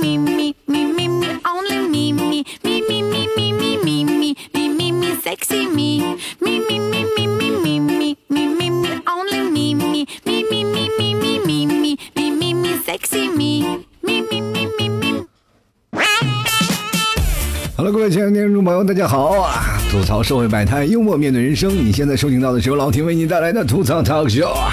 [0.00, 4.34] me, me, me, me, me, only me, me, me, me, me, me, me, me, me,
[4.54, 8.88] me, me, me, sexy me, me, me, me, me, me, me, me, me, me, me,
[9.06, 13.84] only me, me, me, me, me, me, me, me, me, me, me, me, sexy me,
[14.02, 15.26] me, me, me, me, me.
[17.76, 19.78] Hello，各位亲爱的听众朋友，大家好啊！
[19.90, 21.74] 吐槽社会百态，幽默面对人生。
[21.76, 24.72] 你现在收听到的是由老 T 为你带来的吐槽 talk show 啊。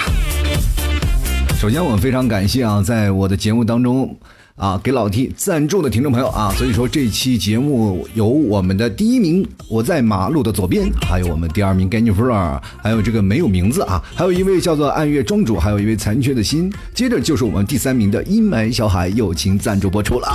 [1.58, 4.16] 首先，我非常感谢啊，在我的节目当中
[4.58, 20.28] 啊，给老 T 赞助的听众朋友啊，所以说这期节目有我们的第一名，我在马路的左边，还有我们第二名 g a n y f l o r 还有这个没有名字啊，还有一位叫做暗月庄主，还有一位残缺的心，接着就是我们第三名的阴霾小海友情赞助播出了。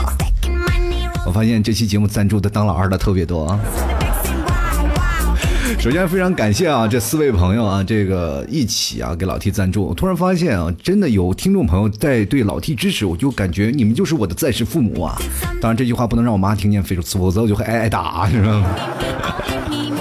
[1.25, 3.59] 我发现这期节目赞助的当老二的特别多啊。
[5.83, 9.83] 首先非常感谢啊，这四位朋友啊，这个一起啊给老 T 赞助。
[9.83, 15.17] 我突然发现啊，真的有听众朋友在对老 T 支持，我就感觉你们就是我的在世父母啊。
[15.59, 18.69] 当然这句话不能让我妈听见，否否则我就会挨挨打，你知道吗？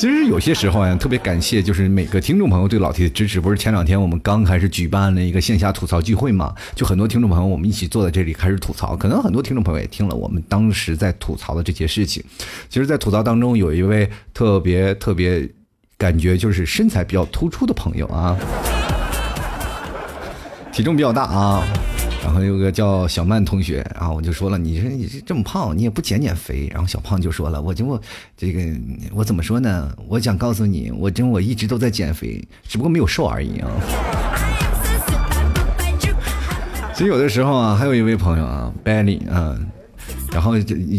[0.00, 3.38] 其实有些时候啊，特别感谢，就是每个听众朋友对老 T 的支持。
[3.38, 8.96] 不是前两天我们刚开始举办了一个线下吐槽聚会嘛，就很多听众朋友我们一起坐在这里开始吐槽。
[8.96, 12.24] 可能很多听众朋友也听了我们当时在吐槽的这些事情。
[12.70, 15.46] 其实，在吐槽当中，有一位特别特别
[15.98, 18.34] 感觉就是身材比较突出的朋友啊，
[20.72, 21.62] 体重比较大啊。
[22.22, 26.68] 然后有个叫小曼同学，然后我就说了，你说你这么胖，你也不减减肥。
[26.70, 28.00] 然后小胖就说了，我就我
[28.36, 28.60] 这个
[29.12, 29.90] 我怎么说呢？
[30.06, 33.70] 我想告诉你，我真我一直都在减肥，只不过没有瘦而已啊。
[36.92, 39.58] 其实有的时候啊，还有一位朋友啊，Belly 啊，
[40.30, 40.52] 然后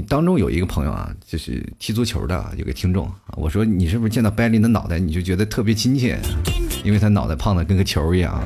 [0.10, 6.20] 当中有一个朋友啊，就是踢足球的，有个听众，我说你是不是见到 Belly 的脑袋你就觉得特别亲切？
[6.84, 8.44] 因为他脑袋胖的跟个球一样。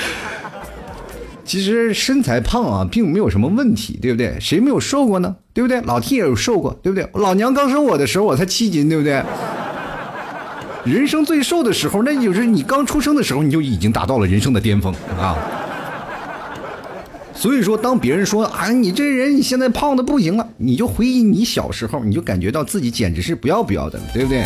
[1.44, 4.36] 其实身材胖啊，并没有什么问题，对不对？
[4.40, 5.34] 谁没有瘦过呢？
[5.52, 5.80] 对不对？
[5.80, 7.08] 老 T 也有瘦过，对不对？
[7.14, 9.22] 老娘刚生我的时候，我才七斤，对不对？
[10.84, 15.36] 人生最瘦的时候，那就是你刚出生的时候，你就已经达到了人生的巅峰啊。
[17.34, 24.44] 所以说，当别人说啊，你这人你现在胖的不行了，你就回忆你小时候，你就感觉到自己简直是不要不要的，对不对？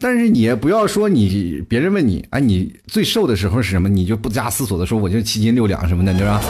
[0.00, 3.88] 但是你也不要说你，别人问你，哎，你最瘦的时候是什么？
[3.88, 6.40] 你就不加思索的说，我就七斤六两什么的，对吧？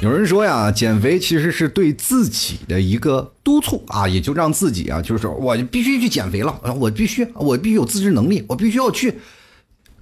[0.00, 9.14] 有人说呀，减肥其实是对自己的一个督促啊，也就让自己啊，就是我必须去减肥了，我必须，我必须有自制能力，我必须要去。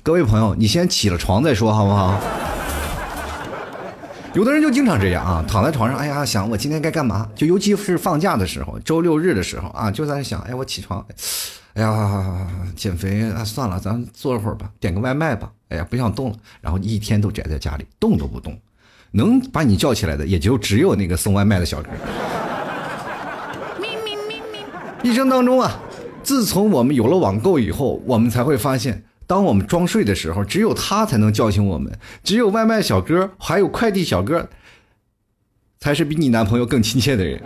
[0.02, 2.18] 各位朋友，你先起了床再说，好不好？
[4.32, 7.28] 有的人就经常这样啊，躺在床上，哎呀，想我今天该干嘛？
[7.34, 11.04] 就尤其是放假的时候，周六日的时候啊，就在想，哎，我起床，
[11.74, 12.46] 哎呀，
[12.76, 15.50] 减肥啊，算了，咱坐会儿吧，点个外卖吧。
[15.68, 18.56] 哎呀，不想动了，然后一天都宅在家里，动都不动，
[19.10, 21.88] 能把你叫起来的也就只有那个送外卖的小哥。
[25.02, 25.80] 一生当中啊，
[26.22, 29.02] 自从我们有了网购以后，我们才会发现。
[29.30, 34.48] 当我们装睡的时候，只有他才能叫醒我们，只有外卖小哥还有快递小哥，
[35.78, 37.40] 才是比你男朋友更亲切的人。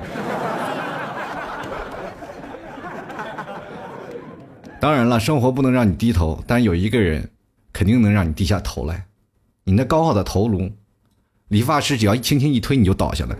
[4.80, 7.28] 当然了，生活不能让你低头，但有一个人
[7.70, 9.04] 肯定能让你低下头来，
[9.64, 10.70] 你那高傲的头颅，
[11.48, 13.36] 理发师只要轻轻一推，你就倒下了。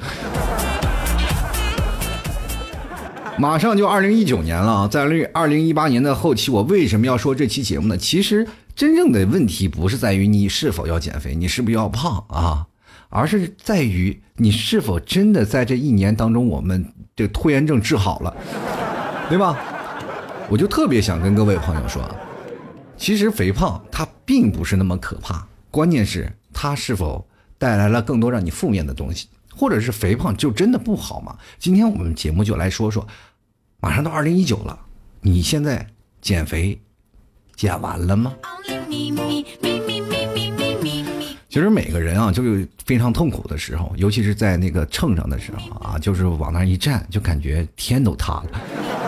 [3.37, 7.99] 马上就二零一九年了，在二二零一八年的后期，我为什么要说这期节目呢？
[7.99, 8.47] 其实
[8.77, 12.67] 真正的问题不是在于你是否要减肥，你是不是要胖啊，
[13.09, 16.85] 而是在于你是否真的在这一年当中，我们
[17.17, 18.35] 这拖延症治好了，
[19.29, 19.59] 对吧？
[20.49, 22.03] 我就特别想跟各位朋友说，
[22.97, 27.27] 其实肥胖它并不是那么可怕，关键是它是否
[27.59, 29.27] 带来了更多让你负面的东西。
[29.57, 31.37] 或者是肥胖就真的不好吗？
[31.59, 33.07] 今天我们节目就来说说，
[33.81, 34.79] 马上到二零一九了，
[35.21, 35.87] 你现在
[36.21, 36.79] 减肥
[37.55, 38.35] 减完了吗？
[41.49, 49.04] 其实每个人啊，就有非常痛苦的时候，尤其是在那个秤上的时候啊，就是往那一站，就感觉天都塌了。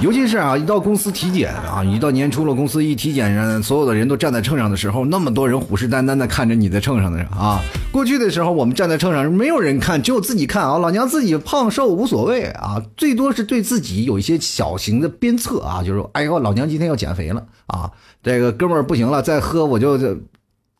[0.00, 7.60] 尤其是啊，一到公司体检啊，一到年初了，公司一体检上，所有的人都站在秤上的时候，那么多人虎视眈眈的看着你在秤上的人啊。
[7.92, 10.76] 过去的时候，我们站在秤上没有人看，只有自己看啊。
[10.78, 17.88] 老娘自己胖瘦无所谓啊，最多是对自己有一些小型的鞭策啊，就是哎呦，老娘今天要减肥了啊，
[18.24, 20.16] 这个哥们儿不行了，再喝我就这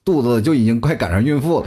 [0.04, 1.66] 肚子就已经快赶上孕妇了。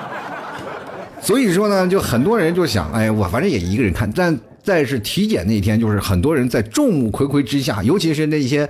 [1.20, 4.38] 所以说呢，就很多人就想，哎，我反正也一个人看，但。
[4.66, 8.68] 再是体检那天，就是很多人在众目睽睽之下，尤其是那些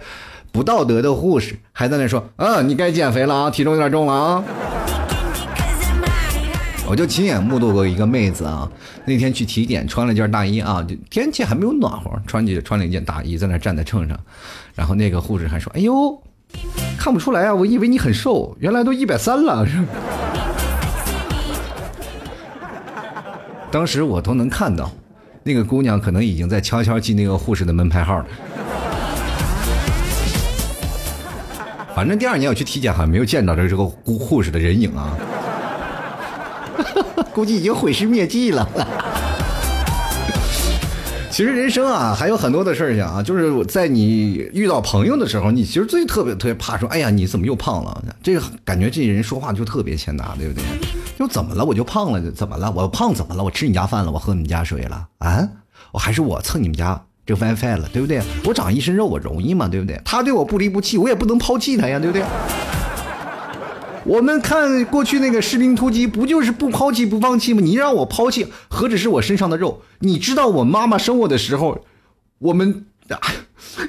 [0.52, 4.44] 不道德的护士，还在那说：“嗯，你该减肥了啊，体重有点重了啊。”
[6.86, 8.70] 我就亲眼目睹过一个妹子啊，
[9.06, 14.20] 那天去体检，穿了件大衣啊，就天气还没有暖和，穿起穿了一件大衣，在那站在秤上，
[14.74, 16.22] 然后那个护士还说：“哎呦，
[16.98, 19.66] 看不出来啊，我以为你很瘦，原来都一百三了。”
[23.72, 24.92] 当时我都能看到，
[25.46, 28.26] 那个姑娘可能已经在悄悄记那个护士的门牌号了。
[31.94, 35.16] 反正第二年我去体检，好像没有见到这这个护护士的人影啊。
[37.32, 38.68] 估计已经毁尸灭迹了。
[41.30, 48.02] 其实人生啊，还有很多的事情啊，就是在你遇到朋友的时候，你其实最特别特别怕说，哎呀，你怎么又胖了？
[48.20, 50.64] 这个感觉这人说话就特别欠打，对不对？
[51.16, 51.64] 就怎么了？
[51.64, 52.70] 我就胖了，怎么了？
[52.70, 53.42] 我胖怎么了？
[53.42, 54.12] 我吃你家饭了？
[54.12, 55.08] 我喝你们家水了？
[55.18, 55.48] 啊？
[55.92, 58.22] 我还是我蹭你们家这 WiFi 了，对不对？
[58.44, 59.66] 我长一身肉，我容易吗？
[59.66, 59.98] 对不对？
[60.04, 62.22] 他对我不离不弃，我也不能抛弃他呀，对不对？
[64.04, 67.62] 我们看过去那个士兵突击，不就是不抛弃不放弃吗？
[67.62, 69.80] 你让我抛弃，何止是我身上的肉？
[70.00, 71.84] 你知道我妈妈生我的时候，
[72.38, 72.84] 我们，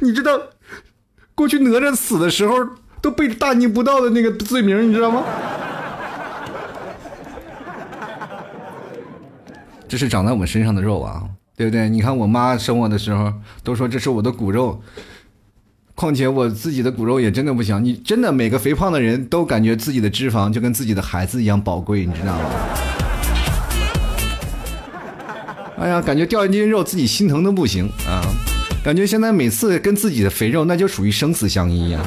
[0.02, 0.40] 你知道，
[1.36, 2.56] 过去哪吒死的时候
[3.02, 5.24] 都被大逆不道的那个罪名，你知道吗？
[9.88, 11.24] 这是长在我们身上的肉啊，
[11.56, 11.89] 对不对？
[11.89, 13.31] 你看我妈生我的时候，
[13.63, 14.81] 都说这是我的骨肉。
[15.95, 22.44] 况且我自己的骨肉也真的不行，你真的每个肥胖的人都感觉自己的脂肪就跟自己的孩子一样宝贵，你知道吗？
[25.80, 28.22] 哎呀，感觉掉一斤肉自己心疼的不行啊！
[28.83, 32.00] 感觉现在每次跟自己的肥肉那就属于生死相依呀。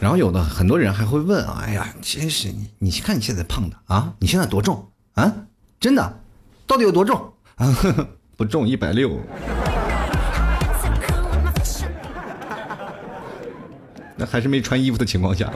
[0.00, 5.32] 然后有的很多人还会问啊，哎呀，真是你，你看你现在胖的啊，你现在多重啊？
[5.78, 6.20] 真的，
[6.66, 7.76] 到底有多重啊？
[8.36, 9.10] 不重一百六，
[14.16, 15.52] 那还是没穿衣服的情况下。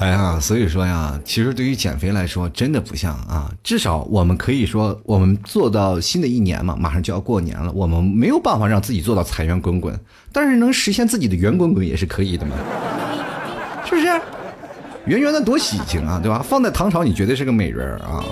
[0.00, 3.52] 哎呀，所以说呀，其实对于减肥来说，真的不像啊。
[3.62, 9.94] 至少我们可以说，我们做到新的一年嘛，马上就要过年了，我们没有办法让自己做到财源滚滚，
[10.32, 12.56] 但是能实现自己的圆滚滚也是可以的嘛，
[13.84, 14.08] 是不是？
[15.06, 16.44] 圆圆的多喜庆啊，对吧？
[16.46, 18.24] 放在唐朝，你绝对是个美人啊。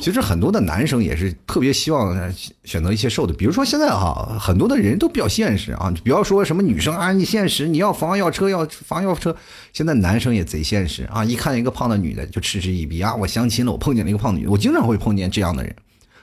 [0.00, 2.16] 其实很多的男生也是特别希望
[2.64, 9.36] 选择一些瘦的，比如说现在哈，很多的人都比较现实啊，不要说什么女生啊，你现实，你要房要车要房要车，
[9.72, 15.74] 现在男生也贼现实啊，一看一个胖的女的就嗤之以鼻啊，我相亲了，我碰见了一个胖女，我经常会碰见这样的人。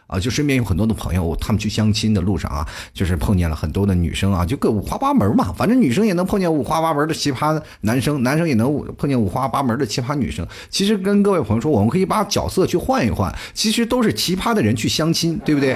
[0.07, 5.51] 啊，就身边有很多的朋友，他们去相亲的路上啊，就是碰见了很多的女生啊，就各五花八门嘛。
[5.57, 10.45] 反正女生也能碰见五花八门的奇葩男生，男生也能碰见五花八门的奇葩女生。
[10.69, 15.75] 其实跟各位朋友说，我们可以把角色去换一换，其实都是奇葩的人去相亲，对不对？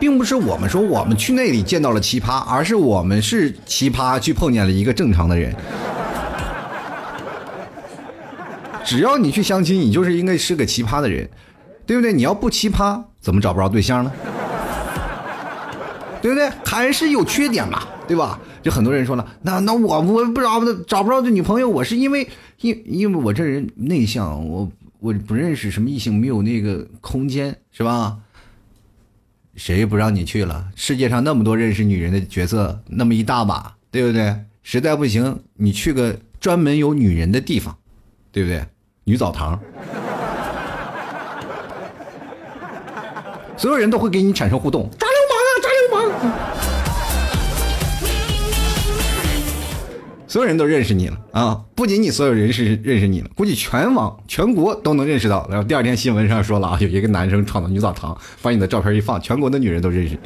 [0.00, 5.54] 并不是我们说我们去那里见到了奇葩，而是我们是奇葩去碰见了一个正常的人。
[8.84, 11.28] 只要你去相亲，你就是应该是个奇葩的人。
[11.88, 12.12] 对不对？
[12.12, 14.12] 你要不奇葩，怎么找不着对象呢？
[16.20, 16.50] 对不对？
[16.66, 18.38] 还是有缺点嘛，对吧？
[18.62, 22.28] 就很多人说了，那那我我不找不找不着这女朋友，我是因为
[22.60, 24.70] 因因为我这人内向，我
[25.00, 28.18] 我不认识什么异性，没有那个空间，是吧？
[29.56, 30.68] 谁不让你去了？
[30.76, 34.36] 世界上那么多认识女人的角色，那么一大把，对不对？
[34.62, 37.74] 实在不行，你去个专门有女人的地方，
[38.30, 38.62] 对不对？
[39.04, 39.58] 女澡堂。
[43.58, 46.38] 所有人都会给你产生互动，抓流氓啊，抓流氓！
[50.28, 51.60] 所有人都认识你了啊！
[51.74, 55.44] 不仅你所有人是认识你了，估计全网全国都能认识到。
[55.50, 60.16] 然后第二天新闻上说了啊，有一个男生闯到女澡堂，把你的照片一放，全国的女人都认识，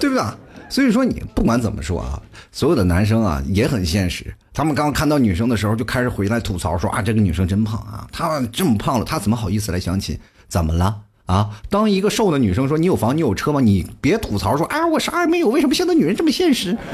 [0.00, 0.24] 对不对？
[0.68, 2.20] 所以说你不管怎么说啊，
[2.52, 4.32] 所有的男生啊也很现实。
[4.52, 10.16] 他们刚看到女生的时候，就开始回来吐槽说啊，这个女生真胖啊，她这么胖了，她怎么好意思来相亲？
[10.46, 11.50] 怎么了啊？
[11.70, 13.60] 当一个瘦的女生说你有房你有车吗？
[13.60, 16.76] 你别吐槽说啊，我啥也没有，为什么现在女人这么现实？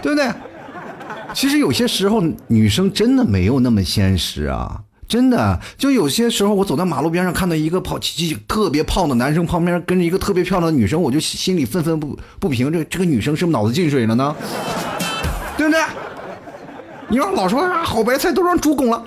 [0.00, 0.30] 对不对？
[1.34, 4.80] 其实有些时候女生真的没有那么现实啊。
[5.08, 7.98] 真的，就有些时候，我走在马路边上，看到一个胖、
[8.48, 12.72] 特别胖的男生旁边跟着一个特别漂亮的女生，我就心里愤愤不不平。
[12.72, 14.34] 这这个女生是不是脑子进水了呢？
[15.56, 15.80] 对不对？
[17.08, 19.02] 你要老说啊，好白菜都让猪拱了，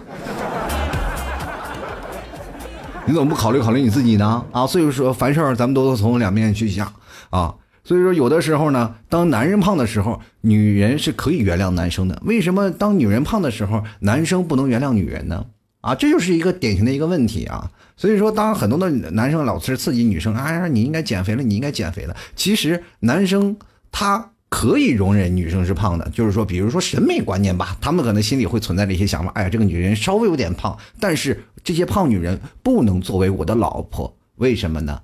[3.06, 4.46] 你怎么不考虑考虑你自己呢？
[4.54, 6.94] 啊，所以说凡事咱们都从两面去想
[7.30, 7.54] 啊。
[7.84, 12.22] 所以说，有的时候呢，当男人胖的时候，女人是可以原谅男生的。
[12.24, 15.46] 为什么当女人胖的时候，男生不能原谅女人呢？
[15.82, 17.70] 啊，这就是一个典型的一个问题啊。
[17.96, 22.16] 所以说，当很多的男生老是刺激女生，啊，你应该减肥了，你应该减肥了。
[22.36, 23.56] 其实男生
[23.92, 29.32] 他可以容忍女生是胖的，就是说，比如说审美观念吧，他们可能心里会存在这些想法。
[29.36, 35.02] 哎呀，这个女人稍微有点胖，但是这些胖女人不能作为我的老婆，为什么呢？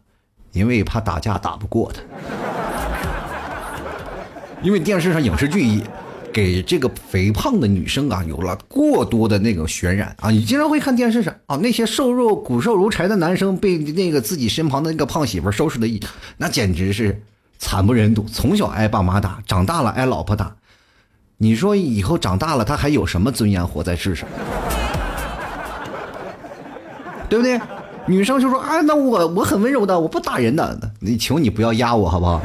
[0.53, 2.01] 因为怕打架打不过她。
[4.63, 5.83] 因为电视上影视剧
[6.35, 15.97] 给这个肥胖的女生啊有了过多的那个渲染啊，你经常会看电视上啊那些瘦弱骨瘦如柴的男生被那个自己身旁的那个胖媳妇收拾的一，
[16.35, 17.21] 那简直是
[17.57, 18.25] 惨不忍睹。
[18.29, 20.53] 从小挨爸妈打，长大了挨老婆打，
[21.37, 24.27] 你说以后长大了他还有什么尊严活在世上？
[27.29, 27.57] 对不对？
[28.07, 32.41] 女生就说啊，那我我很温柔的，我不打人的，你求你不要压我好不好？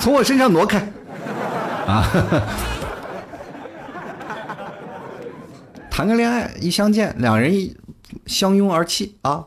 [0.00, 0.90] 从我身上挪开。
[1.90, 2.06] 啊，
[5.90, 7.76] 谈个恋爱一相见，两人一
[8.26, 9.46] 相拥而泣啊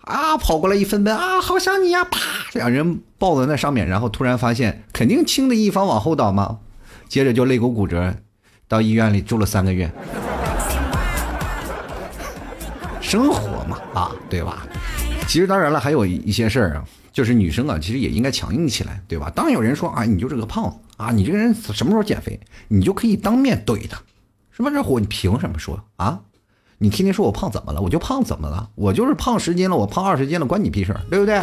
[0.00, 2.02] 啊，跑过来一分奔啊，好想你呀！
[2.04, 2.18] 啪，
[2.54, 6.60] 两人抱在那上面，然后突然发现肯定轻的一方往后倒嘛，
[7.08, 8.14] 接着就肋骨骨折，
[8.66, 9.92] 到医院里住了三个月。
[13.00, 14.66] 生活嘛啊，对吧？
[15.28, 16.84] 其实当然了，还有一些事儿啊。
[17.12, 19.30] 就是女生啊，其实也应该强硬起来，对吧？
[19.36, 22.38] 当有人说啊，你就是个胖子啊，你这个人什么时候减肥？
[22.68, 24.00] 你就可以当面怼他，
[24.50, 24.70] 是吧？
[24.70, 26.20] 这货你凭什么说啊？
[26.78, 27.80] 你天天说我胖怎么了？
[27.80, 28.68] 我就胖怎么了？
[28.74, 31.42] 我就是胖十斤了，我胖二十斤了，关你屁事对不对？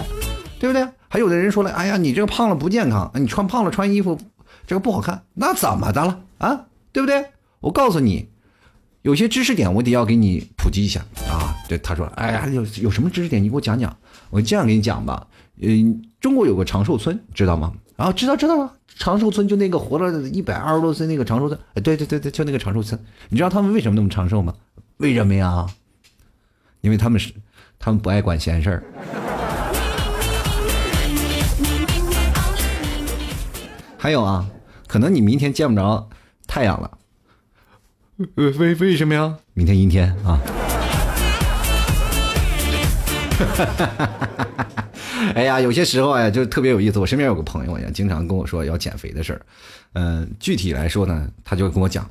[0.59, 0.87] 对不对？
[1.07, 4.19] 还有的人说了，哎呀，你这个胖了不健康，你穿胖了穿衣服
[4.67, 6.65] 这个不好看，那怎么的了啊？
[6.91, 7.25] 对不对？
[7.61, 8.29] 我告诉你，
[9.01, 11.55] 有些知识点我得要给你普及一下啊。
[11.67, 13.95] 对，他说，哎呀，有有什么知识点你给我讲讲？
[14.29, 15.25] 我这样给你讲吧。
[15.61, 17.73] 嗯，中国有个长寿村，知道吗？
[17.95, 18.73] 啊，知道知道了。
[18.99, 23.01] 长寿村就那个活了一百二十多岁那个长寿村，哎，对对对对，就那个长寿村。
[23.29, 24.53] 你知道他们为什么那么长寿吗？
[24.97, 25.65] 为什么呀？
[26.81, 27.31] 因为他们是，
[27.79, 28.83] 他们不爱管闲事儿。
[33.97, 34.45] 还有啊，
[34.85, 36.09] 可能你明天见不着
[36.45, 36.97] 太阳了。
[38.35, 39.37] 为为为什么呀？
[39.53, 40.41] 明天阴天啊。
[45.35, 46.99] 哎呀，有些时候呀，就特别有意思。
[46.99, 49.41] 我身边有个朋友呀，经常跟我说要减肥的事儿。
[49.93, 52.09] 嗯，具体来说呢，他就跟我讲：“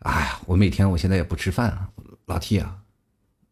[0.00, 1.88] 哎呀，我每天我现在也不吃饭啊，
[2.26, 2.74] 老 T 啊，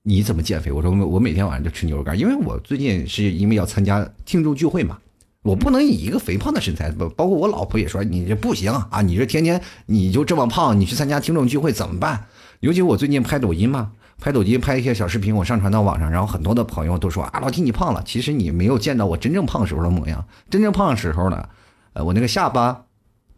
[0.03, 4.99] 你怎么减肥？”我说：“我每天晚上就吃牛肉干，因为我最近是因为要参加听众聚会嘛，
[5.43, 12.27] 我不能以一个肥胖的身材，包包括我老婆也说你这不行啊，你这天天你就这么胖，你去参加听众聚会怎么办？
[12.61, 18.03] 尤其我最近拍抖音嘛。”拍抖音拍一些小视频，我上传到网上，然后很多的朋友都说啊，老提你胖了。
[18.05, 20.25] 其实你没有见到我真正胖时候的模样。
[20.49, 21.47] 真正胖的时候呢，
[21.93, 22.83] 呃，我那个下巴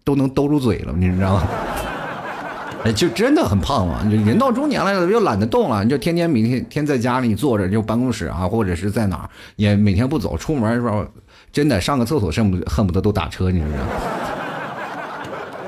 [0.04, 1.42] 都能兜住嘴了，你知道吗？
[2.85, 4.04] 哎，就真的很胖嘛。
[4.04, 11.04] 人到中年了，又懒得动了，你就天天每天天在家里坐着，就办公室啊，或者是在哪，也每天不走，出门的时候
[11.52, 13.90] 真的上个厕所恨不恨不得都打车，你知道吗？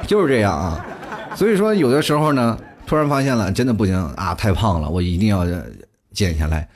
[0.06, 0.86] 就是这样啊。
[1.34, 2.56] 所以说，有的时候呢。
[2.90, 4.34] 突然发现了，真的不行啊！
[4.34, 5.46] 太胖了，我一定要
[6.12, 6.68] 减下来。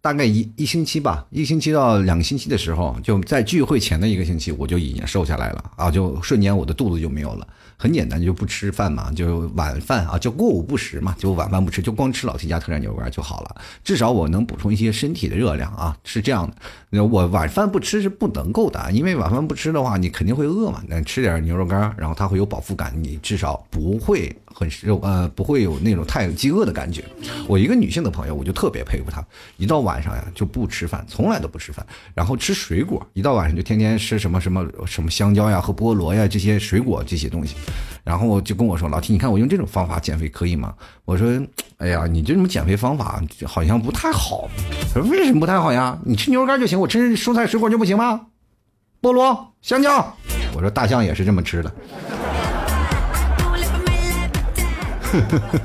[0.00, 5.90] 大概一一星期吧，一星期到两个星期的时候，就在聚会前的一个星期，我就已经瘦下来了啊！
[5.90, 7.46] 就瞬间我的肚子就没有了。
[7.76, 13.54] 很简单，就不吃饭嘛，就晚饭啊，就过午不食嘛，就晚饭不吃，就光吃老 T 家特产牛肉干就好了。
[13.84, 16.50] 至少我能补充一些身体的热量啊，是这样
[16.90, 17.04] 的。
[17.04, 20.82] 我晚饭不吃是不能够的，因为晚饭不吃的话，你肯定会饿嘛。
[20.88, 27.04] 那吃点牛肉干，然后它会有饱腹感，你至少不会很肉呃，不会有那种太饥饿的感觉。
[27.46, 29.24] 我一个女性的朋友，我就特别佩服她，
[29.56, 37.54] 一到晚上呀就不吃饭，从来都不吃饭，然后吃水果，一到晚上就天天吃什么什么什么香蕉呀和菠萝呀这些水果这些东西。
[38.02, 40.74] 然后就跟我说：“老提，你看我用这种方法减肥可以吗？”
[41.04, 41.40] 我说
[41.78, 44.48] ：“哎呀，你这种减肥方法好像不太好。”
[44.92, 45.96] 他说：“为什么不太好呀？
[46.04, 48.22] 你吃牛肉干就行，我吃蔬菜水果就不行吗？
[49.02, 50.16] 菠萝、香蕉。”
[50.56, 51.70] 我说：“大象也是这么吃的。”
[55.12, 55.60] 呵呵呵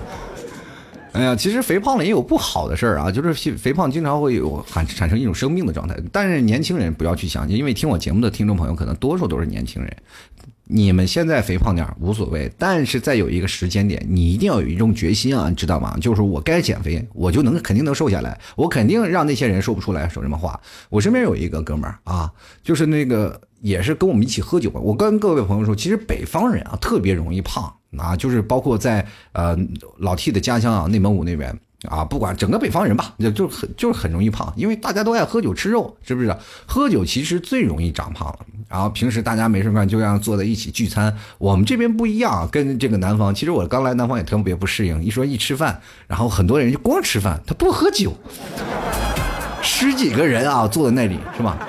[1.13, 5.95] 哎呀，其实肥胖了也有不好的事儿啊，就是肥胖经常会有产产生一种生病的状态。
[6.11, 9.95] 但是年轻人不要去相信，因为听我节目的听众朋友可能多数都是年轻人。
[10.65, 15.95] 你们现在肥胖点无所谓，但是再有一个时间点，你一定要有一种决心啊，你知道吗？
[16.01, 20.59] 就是我该减肥，我就能肯定能瘦下来，我肯定让那些人说不出来说什么话。
[20.89, 22.31] 我身边有一个哥们儿啊，
[22.63, 24.79] 就是那个也是跟我们一起喝酒吧。
[24.79, 29.57] 我跟各位朋友说，其实北方人啊特别容易胖啊，就是包括在呃
[29.97, 31.57] 老 T 的家乡啊内蒙古那边，
[31.89, 36.35] 啊，不管整个北方人吧，就就很就是很容易胖，因为大家都爱喝酒吃肉，是不是？
[36.65, 38.39] 喝酒其实最容易长胖了。
[38.69, 43.33] 然后平时大家没事干就这样坐在一起聚餐，我们这边不一样，跟这个南方。
[43.33, 48.11] 其实我刚来南方也特别不适应，一说一吃饭，然后很多人就光吃饭，他不喝酒，
[49.61, 51.59] 十几个人啊坐在那里，是吧？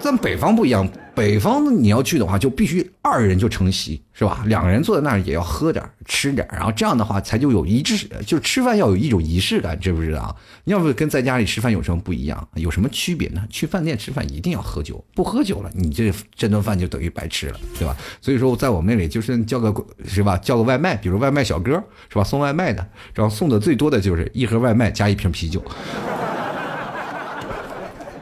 [0.00, 0.88] 咱北方不一样。
[1.12, 4.42] 北方你要去的话，就必须二人就成席，是吧？
[4.46, 10.34] 两个人坐在那儿也要喝点吃点然后这样的话才就有一致，就吃饭要有一种仪式感，知不知道？
[10.64, 12.48] 要不跟在家里吃饭有什么不一样？
[12.54, 13.44] 有什么区别呢？
[13.50, 17.94] 去饭店吃饭一定要喝酒，不喝酒了，你这这顿饭就等于白吃了，对吧？
[18.22, 19.74] 所以说，在我们那里就是叫个
[20.06, 20.38] 是吧？
[20.38, 21.72] 叫个外卖，比如外卖小哥
[22.08, 22.24] 是吧？
[22.24, 25.62] 送外卖的，然后送的最多的就是一盒外卖加一瓶啤酒。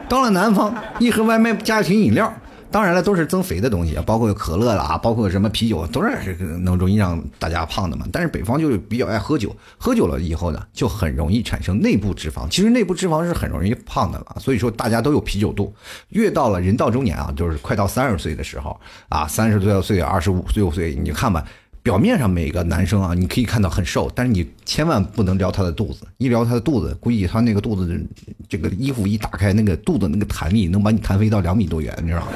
[0.09, 2.33] 到了南方，一盒外卖加一瓶饮料。
[2.71, 8.05] 当然了，都是增肥的东西，包括可乐啦，包括什么啤酒，都是能容易让大家胖的嘛。
[8.11, 12.47] 但是北方就是比较爱喝酒，喝酒了以后呢，就很容易产生内部脂肪。
[12.47, 15.73] 其实内部脂肪是很容易胖的了，所以说大家都有啤酒肚。
[16.09, 21.43] 越到了人到中年啊，就是快到三十岁的时候啊，三十多岁、二十五六岁，你看吧。
[21.89, 27.99] 表面上每个男生啊，你可以看到很瘦，但是你千万不能撩他的肚子，一撩他的肚子，估计他那个肚子，
[28.47, 32.27] 这个衣服一打开，那个肚子那个弹力能把你弹飞到两米多远，你知道吗？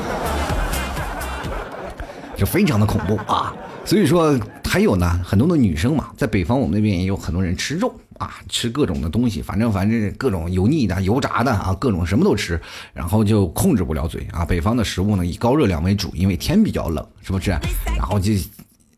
[2.35, 3.53] 就非常的恐怖啊！
[3.85, 12.59] 所以说还有呢，很多的女生嘛，在北方我们那边也有很多人吃肉啊，吃各种的东西，反正反正各种油腻的、油炸的啊，各种什么都吃，
[12.91, 14.43] 然后就控制不了嘴啊。
[14.43, 17.51] 北方的食物呢以高热量为主，因为天比较冷，是不是？
[17.95, 18.31] 然后就。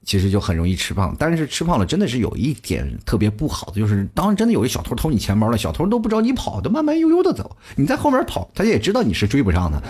[0.05, 9.81] 其实就很容易吃胖，但是吃胖了真的是有一点特别不好的，就是当真的有一小偷偷你钱包了，小偷都不着你跑，都慢慢悠悠的走，你在后面跑，他也知道你是追不上的，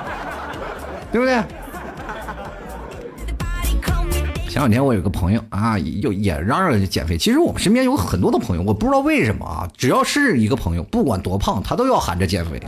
[1.10, 1.42] 对不对？
[4.48, 7.16] 前两天我有个朋友啊，又也嚷嚷着减肥。
[7.16, 12.60] 其实我们身边有很多的朋友，我不知道为什么啊，只要是一个朋友，不管多胖，他都要喊着减肥。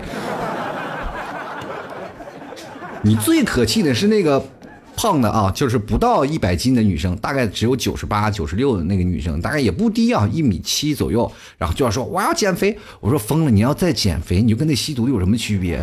[3.03, 4.43] 你最可气的是那个。
[5.01, 11.33] 胖的啊，就是不到一百斤的女生，大概只有九十八、九十六的那个女生，大概也不低啊，一米七左右。
[11.57, 15.77] 然后就要说我要减肥，我说疯了，你要再减肥，你就跟那吸毒有什么区别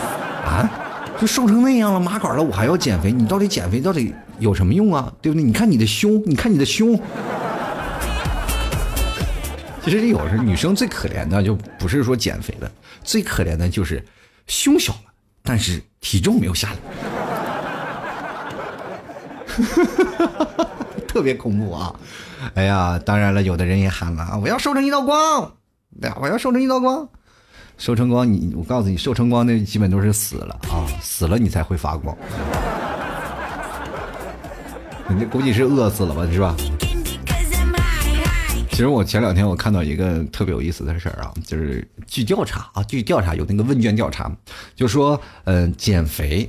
[0.42, 0.70] 啊？
[1.20, 3.12] 就瘦成那样了，麻杆了，我还要减肥？
[3.12, 5.12] 你到底减肥到底有什么用啊？
[5.20, 5.44] 对不对？
[5.44, 6.98] 你看你的胸，你看你的胸。
[9.84, 12.72] 其实有时女生最可怜的就不是说减肥了，
[13.04, 14.02] 最可怜的就是
[14.46, 17.11] 胸小了，但是体重没有下来。
[21.08, 21.94] 特别恐怖啊！
[22.54, 25.52] 哎呀，当然了，有的人也喊了啊，我要瘦成一道光，
[26.00, 27.06] 对呀，我要瘦成一道光，
[27.76, 32.16] 瘦成光，你我告诉你，瘦成光那基本都是死了啊，死了你才会发光，
[35.08, 36.56] 你 那估计是饿死了吧，是吧？
[38.70, 44.32] 其实我前两天我看到一个特别有意思的事儿啊，就是据调查啊，据调查有那个问卷调查，
[44.74, 46.48] 就说嗯，减肥。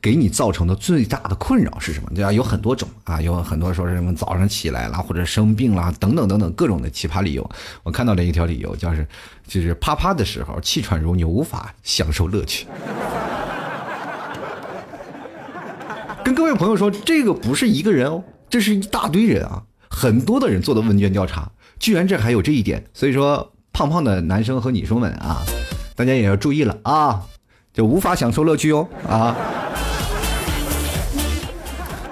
[0.00, 2.08] 给你造成的最大的困扰是什么？
[2.14, 2.32] 对吧？
[2.32, 7.50] 有很多种啊，有很多说是什么早上起来了，或者生病啦，等等等等各种的奇葩理由。
[7.82, 9.06] 我看到了一条理由，就是
[9.46, 12.66] 就是啪啪的时候气喘如牛，无法享受乐趣。
[16.24, 22.84] 跟各位朋友说，这个不是一个人哦，这是一大堆人啊，很多的人做的问卷调查，居然这还有这一点。
[22.94, 25.42] 所以说，胖胖的男生和女生们啊，
[25.96, 27.26] 大家也要注意了啊，
[27.72, 29.36] 就无法享受乐趣哦啊。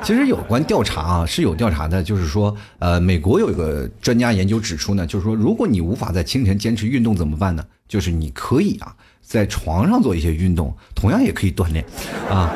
[0.03, 7.63] 其实有关调查啊是有调查的，就是说，呃，美国有一个专家研究指出呢，就是说，如果你无法在清晨坚持运动怎么办呢？
[7.87, 11.85] 就是你可以啊，在床上做一些运动，同样也可以锻炼，
[12.31, 12.51] 啊，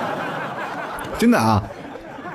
[1.19, 1.63] 真的啊，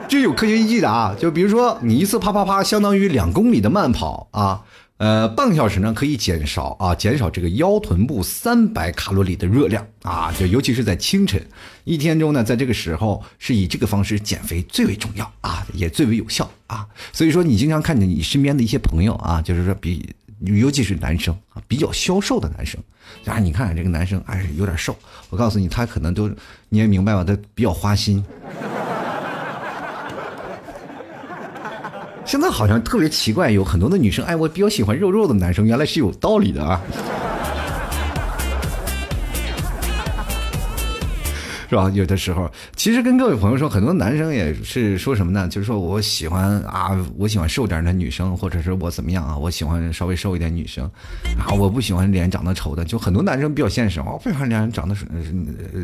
[0.08, 4.62] 这有科学依据的啊，就比如说你一次啪啪啪相当于两公里的慢跑啊。
[5.00, 11.42] 呃，半个小时呢，可以减少啊，减少这个腰臀部三百卡路里的热量啊，就尤其是在清晨，
[11.86, 16.86] 一天中呢，在这个时候是以这个方式减肥最为重要啊，也最为有效啊。
[17.14, 22.78] 所以说，你经常看见你身边的一些朋友啊，就是说比，尤其是男生啊，比较消瘦的男生，
[23.24, 24.94] 啊，你看这个男生哎有点瘦，
[25.30, 26.30] 我告诉你，他可能都
[26.68, 28.22] 你也明白吧，他比较花心。
[32.30, 36.80] 现在好像特别奇怪，有很多的女生，哎，我比较喜欢肉肉的男生，原来是有道理的啊。
[41.70, 41.88] 是吧？
[41.94, 45.48] 有的时候，其实跟各位朋友说，很多男生也是说什么呢？
[45.48, 49.38] 就是说我喜欢啊，我喜欢瘦点的女生，或者是我怎么样啊？
[49.38, 50.90] 我喜欢稍微瘦一点女生
[51.38, 52.84] 啊，我不喜欢脸长得丑的。
[52.84, 54.96] 就很多男生比较现实，我不喜欢脸长得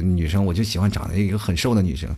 [0.02, 2.10] 女生，我就喜欢长得一个很瘦的女生。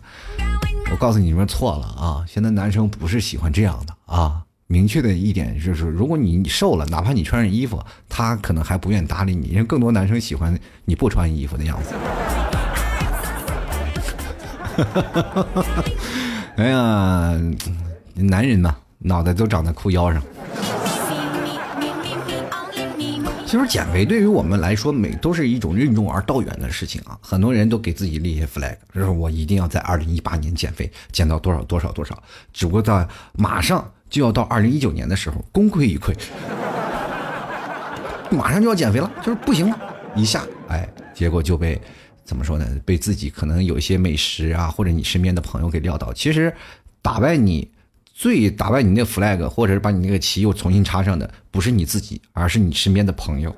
[0.90, 2.24] 我告诉你们错了啊！
[2.26, 7.78] 现在男生不是喜欢这样的啊，明确的一点就是，如果你瘦了，哪怕你穿上衣服，
[8.08, 11.94] 他可能还不愿搭理你，因为更多男生喜欢你不穿衣服的样子。
[14.84, 15.84] 哈哈哈哈
[16.56, 17.38] 哎呀，
[18.14, 20.22] 男人嘛，脑袋都长在裤腰上。
[23.44, 27.18] 其实减肥对于我们来说，每都是一种任重而道远的事情啊。
[27.22, 32.22] 很多人都给自己立下 flag，就是我一定要在二零一八年减肥，减到多少多少多少。
[32.52, 36.14] 只不过到马上就要到二零一九年的时候，功亏一篑，
[38.30, 39.78] 马上就要减肥了，就是不行了，
[40.14, 41.80] 一下，哎，结果就被
[42.28, 42.64] 怎么说呢？
[42.84, 46.12] 被自己可能有一些美食啊，或者你身边的朋友给撂倒。
[46.12, 46.54] 其实
[47.02, 47.68] 打败你。
[48.20, 53.54] 最打败你那个 flag，或者是把你那个旗又重新插上的，不是你自己，而是你身边的朋友。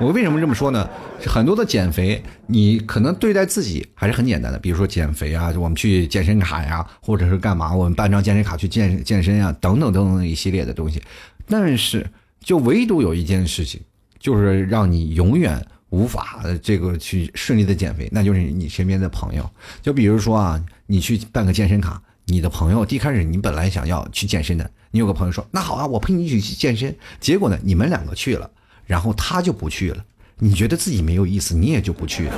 [0.00, 0.90] 我为什么这么说呢？
[1.24, 11.00] 很多的减肥，你可能对待自己还是很简单的，比如说减肥啊，我们去健身卡呀，或者是干嘛，我们办张健身卡去健健身啊，等等等等一系列的东西。
[11.46, 12.04] 但是，
[12.40, 13.80] 就唯独有一件事情，
[14.24, 15.62] 就是让你永远。
[15.90, 19.48] 无法这个去顺利的减肥，那就是你身边的朋友。
[19.80, 26.92] 就比如说啊，你去办个健身卡，你的朋友一开始你本来想要去健身的，你有个朋友说那好啊，我陪你一起去健身。
[27.20, 28.50] 结果呢，你们两个去了，
[28.86, 30.04] 然后他就不去了，
[30.40, 32.34] 你觉得自己没有意思，你也就不去了。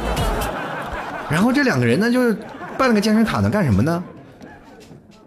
[1.30, 2.36] 然后这两个人呢，就是
[2.76, 4.04] 办了个健身卡呢，干什么呢？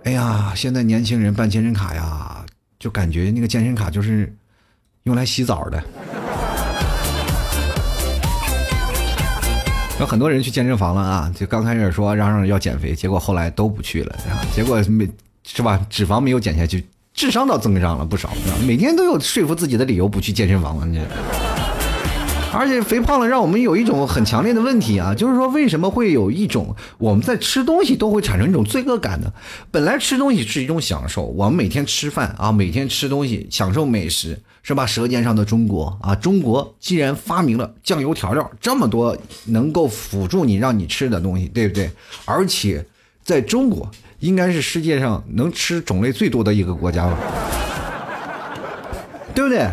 [0.04, 2.46] 哎呀，现在年轻人办健身卡呀，
[2.78, 4.32] 就感觉那个健身卡就是
[5.06, 5.84] 用来洗澡的。
[10.00, 15.06] 有很多人去健身房了啊，就刚开始说嚷嚷要减肥，结果后来都不去了啊，结果没
[15.44, 15.80] 是吧？
[15.90, 18.30] 脂肪没有减下去，智商倒增长了不少，
[18.66, 21.02] 每天都有说服自己的理由不去健身房了，你。
[22.60, 29.32] 而且肥胖了，让我们有一种很强烈的问题啊，就是说为什么会有一种我们在吃东西都会产生一种罪恶感呢？
[29.72, 34.86] 本来吃东西是一种享受，我们每天吃饭啊，每天吃东西享受美食，是吧？
[34.86, 41.90] 舌尖上的中国啊，中国既然发明了酱油调料这么多能够辅助你让你吃的东西，对不对？
[42.26, 42.86] 而且
[43.24, 47.18] 在中国应该是世界上能吃种类最多的一个国家了，
[49.34, 49.66] 对不对？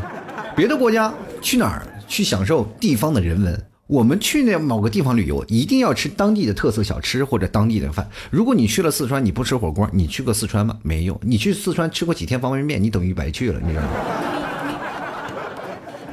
[0.54, 1.84] 别的国家去哪儿？
[2.06, 3.66] 去享受地方的人文。
[3.86, 8.08] 我们去那某个地方旅游，一定要吃当地的特色小吃或者当地的饭。
[8.32, 10.76] 如果你去了四川，你不吃火锅，你去过四川吗？
[10.82, 11.16] 没有。
[11.22, 13.90] 你去四川吃过几天方便面，你等于白去了，你知道吗？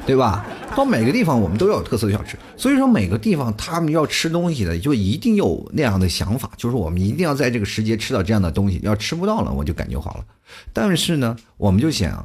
[0.06, 0.46] 对吧？
[0.76, 8.78] 到每个地方我们都要有特色小吃，所以说每个地方他们要吃东西的，就一定有那样的想法，就是我们一定要在这个时节吃到这样的东西。
[8.84, 10.24] 要吃不到了，我就感觉好了。
[10.72, 12.24] 但是呢，我们就想。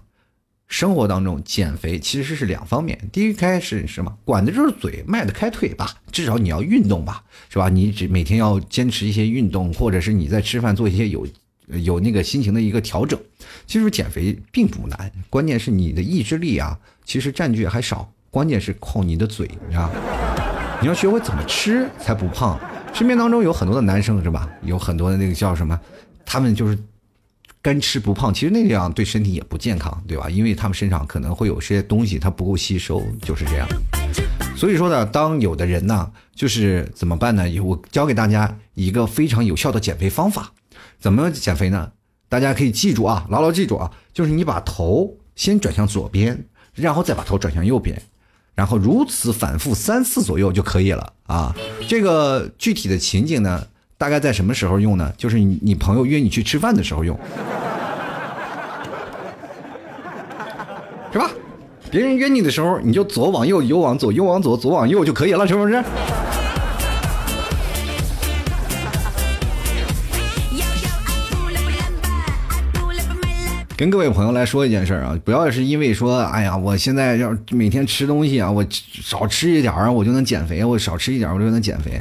[0.69, 7.67] 生活当中减肥其实是两方面，第一开始是什么管的就是嘴，迈得开腿吧，至少你要运动吧，是吧？
[7.69, 11.27] 你只每天要坚持一些运动，或者是你在吃饭做一些有
[11.83, 13.19] 有那个心情的一个调整。
[13.65, 19.89] 其实减肥并不难，关键是你的意志力啊，其实占据还少，关键是靠你的嘴，你知道
[20.79, 22.59] 你要学会怎么吃才不胖。
[22.93, 24.47] 身边当中有很多的男生是吧？
[24.61, 25.77] 有很多的那个叫什么，
[26.23, 26.77] 他们就是。
[27.61, 30.29] 干吃不胖，其实那样对身体也不健康，对吧？
[30.29, 33.67] 因为他们身上可能会有些东西它不够吸收，就是这样。
[34.55, 37.43] 所以说呢，当有的人呢，就是怎么办呢？
[37.61, 40.53] 我教给大家一个非常有效的减肥方法。
[40.99, 41.91] 怎么减肥呢？
[42.29, 46.45] 大家可以记住啊，牢牢记住啊，就是你把头先转向左边，
[46.75, 48.01] 然后再把头转向右边，
[48.55, 51.53] 然后如此反复三次左右就可以了啊。
[51.89, 53.67] 这个具体的情景呢？
[53.99, 55.11] 大概在什么时候用呢？
[55.17, 57.19] 就是你你朋友约你去吃饭的时候用，
[61.11, 61.29] 是吧？
[61.91, 65.83] 别人约你的时候，你就左往右，右往左，右往左，左往右就可以了，是不是？
[73.75, 81.99] 跟各位朋友来说一件事啊，不要是因为说，哎呀，我现在要每天吃东西啊，我少吃一点啊，我就能减肥，我少吃一点我就能减肥。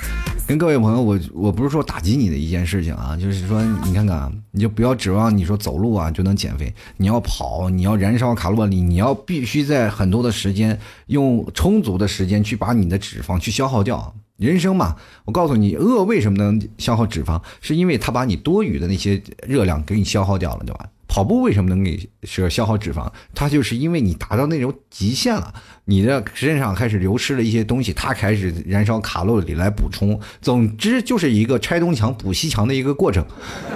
[0.48, 14.14] 跟各位朋友，我我不是说打击你的一件事情啊，就是说你看看，你就不要指望你说走路啊就能减肥，你要跑，你要燃烧卡路里，你要必须在很多的时间用充足的时间去把你的脂肪去消耗掉。
[14.38, 20.88] 人生嘛，我告诉你，饿为什么能消耗脂肪，是因为它把你多余的那些热量给你消耗掉了，对吧？
[21.08, 23.10] 跑步为什么能给是消耗脂肪？
[23.34, 25.52] 它就是因为你达到那种极限了，
[25.86, 30.20] 你的身上开始流失了一些东西，它开始燃烧卡路里来补充。
[30.42, 33.24] 总之就是一个拆东墙补西墙的一个过程，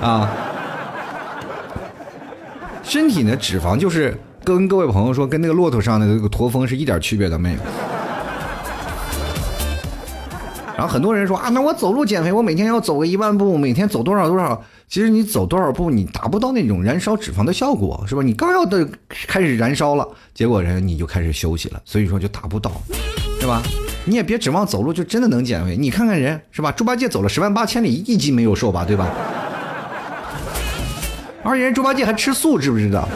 [0.01, 0.31] 啊。
[2.85, 4.15] 身体的脂肪就是
[4.45, 7.59] 跟各位朋友说，跟那个骆驼上的这个驼峰是一点区别都没有。
[10.77, 14.63] 然后很多人说啊，那我走路减肥，我每天要走个一万步，每天走多少多少。
[14.93, 18.23] 其实你走多少步，你达不到那种燃烧脂肪的效果，是吧？
[18.23, 22.71] 你刚要的开始燃烧了，结果人你就开始休息了，所以说就达不到，
[23.41, 23.63] 对吧？
[24.05, 26.71] 你也别指望走路就真的能减肥，你看看人是吧？
[26.71, 29.09] 猪八戒走了十万八千里，一斤没有瘦吧，对吧？
[31.43, 33.09] 而且人猪八戒还吃素，知不知道？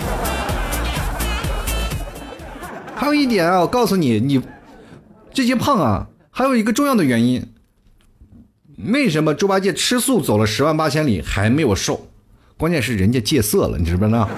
[2.95, 4.41] 还有一点啊，我告诉你，你
[5.31, 7.47] 这些胖啊，还有一个重要的原因。
[8.77, 12.09] 为什么猪八戒吃素走了十万八千里还没有瘦？
[12.59, 14.29] 关键是人家戒色了，你知不知道？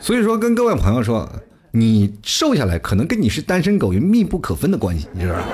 [0.00, 1.28] 所以说，跟各位朋友说，
[1.70, 5.44] 你瘦下来可能跟你是单身狗有密不可分的关系，你知道吧？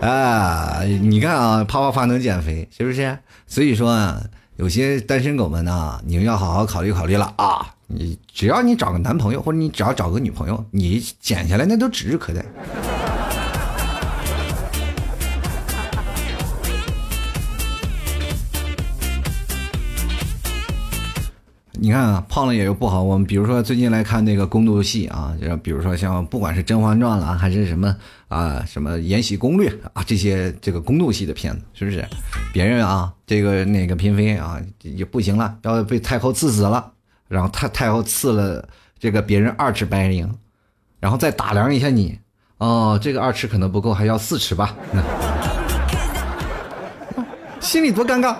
[0.06, 3.18] 啊，你看啊，啪啪啪能减肥，是不是？
[3.46, 4.20] 所以说啊，
[4.56, 7.73] 有些单身狗们呢，你们要好好考虑考虑了啊。
[7.86, 12.44] 你只要你找个男朋友，或者你只要找个女朋友，你减下来那都指日可待。
[21.72, 23.02] 你看啊，胖了也有不好。
[23.02, 27.94] 我们比如说最近来看那个宫斗戏啊，就比如说像不管是《甄嬛传》了，还是什么
[28.28, 32.02] 啊，什么《延禧攻略》啊，这些这个宫斗戏的片子，是不是？
[32.54, 36.92] 别人啊，这个那个嫔妃啊，也不行了，要被太后赐死了。
[37.28, 38.66] 然后太太后赐了
[38.98, 40.28] 这个别人二尺白绫，
[41.00, 42.18] 然后再打量一下你，
[42.58, 44.76] 哦，这个二尺可能不够，还要四尺吧？
[47.60, 48.36] 心里多尴尬，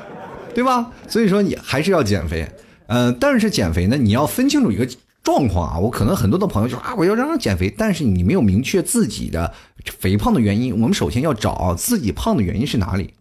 [0.54, 0.90] 对吧？
[1.08, 2.46] 所以说你还是要减肥，
[2.86, 4.86] 嗯，但是减肥呢，你要分清楚一个
[5.22, 5.78] 状况啊。
[5.78, 9.52] 我可能很多的朋友就说啊，我要让他减肥，但是你没有明确自己的
[9.98, 10.72] 肥胖的原因。
[10.72, 13.14] 我们首先要找自己胖的原因是哪里。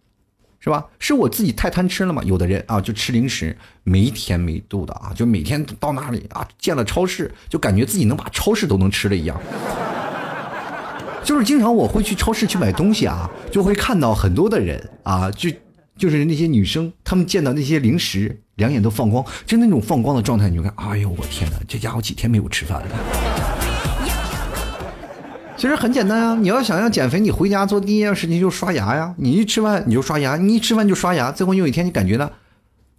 [0.64, 0.82] 是吧？
[0.98, 2.22] 是我自己太贪吃了吗？
[2.24, 9.38] 有的人啊，就吃零食没甜没度的啊，就每天到那里啊，见了超市就感觉自己能把超市都能吃了一样。
[11.22, 15.50] 就是经常我会去超市去买东西啊，就会看到很多的人啊，就
[15.98, 23.73] 就是那些女生，她们见到那些零食，两眼都放光，就那种放光的状态，你就看，哎呦我天哪，这家伙几天没有吃饭了。
[25.64, 29.14] 其实很简单啊，你要想要减肥，你回家做第一件事情就刷牙呀。
[29.16, 32.30] 你一吃饭你就刷牙，你一吃饭就刷牙，最后有一天你感觉呢，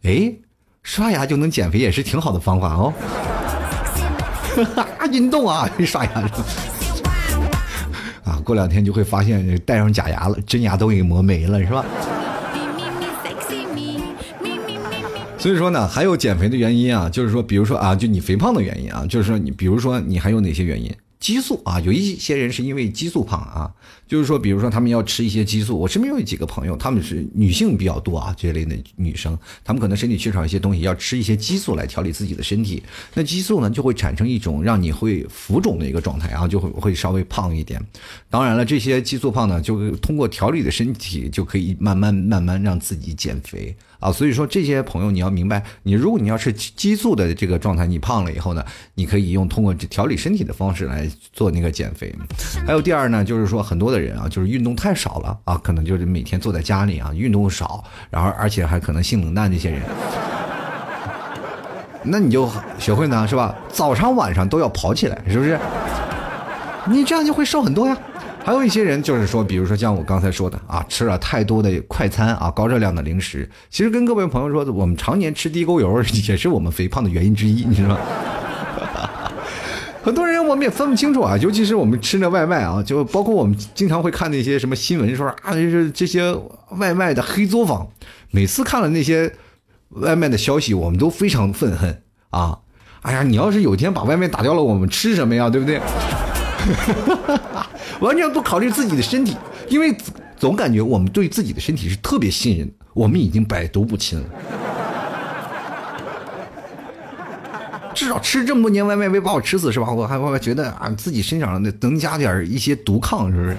[0.01, 0.33] 哎，
[0.81, 2.91] 刷牙就能减肥，也是挺好的方法哦。
[5.13, 6.11] 运动啊，刷牙
[8.23, 11.85] 啊，过两天就会发现戴上假牙了，真牙都给磨没了，是吧？
[15.37, 20.91] 所以说呢，还有减肥的原因啊，就是说，比如说啊，就你肥胖的原因啊，就是说你，比如说你还有哪些原因？
[21.25, 23.73] 激素啊，有一些人是因为激素胖啊，
[24.07, 25.75] 就是说，比如说他们要吃一些激素。
[25.75, 32.83] 我身边有几个朋友，他们是女性比较多啊，这类的女生，她们可能身体缺少一些东西，要吃一些激素来调理自己的身体。
[33.15, 37.83] 那激素呢，就会产生一种让你会浮肿的一个状态，然后就会会稍微胖一点。
[38.29, 43.75] 当然了，这些激素胖呢，就通过调理的身体，就可以慢慢慢慢让自己减肥。
[44.05, 48.63] 啊，所以说这些朋友你要明白，你如果你要是激素的这个状态，你胖了以后呢，
[48.93, 52.13] 你可以用通过调理身体的方式来做那个减肥。
[52.67, 59.81] 还有第二呢，就是说很多的人啊，就是运动太少了啊，可能就是每天坐在家里啊，运动少，然后而且还可能性冷淡这些人，
[62.03, 63.55] 那你就学会呢，是吧？
[63.69, 65.59] 早上晚上都要跑起来，是不是？
[66.87, 67.97] 你这样就会瘦很多呀。
[68.45, 73.49] 还有一些人就是说，比如说像我刚才说的啊，吃了太多的快餐啊，高热量的零食。
[73.71, 77.97] 其实跟各位朋友说，我们常年吃地沟油也是我们肥胖的原因之一，你知道吗？
[80.03, 86.31] 很多人我们也分不清楚啊，尤其是我们吃那外卖啊，就包括我们经常会看那些什么新闻说啊，就是这些
[86.77, 87.87] 外卖的黑作坊。
[88.29, 89.33] 每次看了那些
[89.89, 92.59] 外卖的消息，我们都非常愤恨啊！
[93.01, 95.49] 哎呀，你要是有一天把外卖打掉了，我们吃什么呀？
[95.49, 95.81] 对不对？
[97.99, 99.35] 完全不考虑自己的身体，
[99.69, 99.95] 因为
[100.37, 104.25] 总感觉我们对自己的身体是特别信任，我们已经百毒不侵了。
[107.95, 109.89] 至少吃这么多年外卖没把我吃死是吧？
[109.89, 113.55] 我还我还觉得啊，自己身上那能加点一些毒抗，是不是？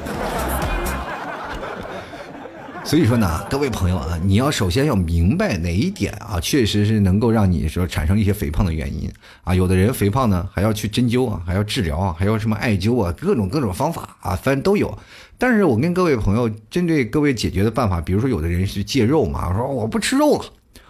[2.86, 9.10] 所以说呢，各位朋友啊，你要首先要明白哪一点啊，确实是能够让你说产生一些肥胖的原因
[9.42, 9.52] 啊。
[9.52, 14.96] 有的人肥胖呢，还要去针灸啊，还要治疗啊，还要什么艾灸啊，各种各种方法啊，反正都有。
[15.36, 20.44] 但是我跟各位朋友针对各位解决的办法，比如说有的人是戒肉嘛，说我不吃肉了。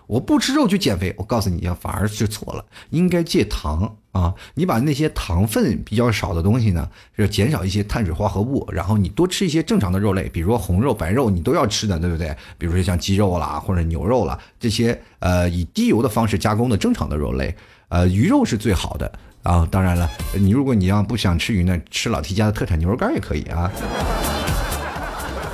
[0.06, 2.64] 我不吃肉去减肥，我告诉你呀，反而是错了。
[2.90, 4.34] 应该戒糖啊！
[4.54, 12.34] 你把那些糖分比较少的东西呢，就减少一些碳水化合物，然后你多吃一些正常的肉类，比如说红肉、白肉，你都要吃的，对不对？
[12.56, 17.54] 比如说像鸡肉啦，或者牛肉啦，这些呃以低油的方式加工的正常的肉类，
[17.88, 19.66] 呃鱼肉是最好的啊。
[19.70, 23.70] 当然了，你如果你要不想吃鱼呢，吃老 T 家的特产牛肉干也可以啊。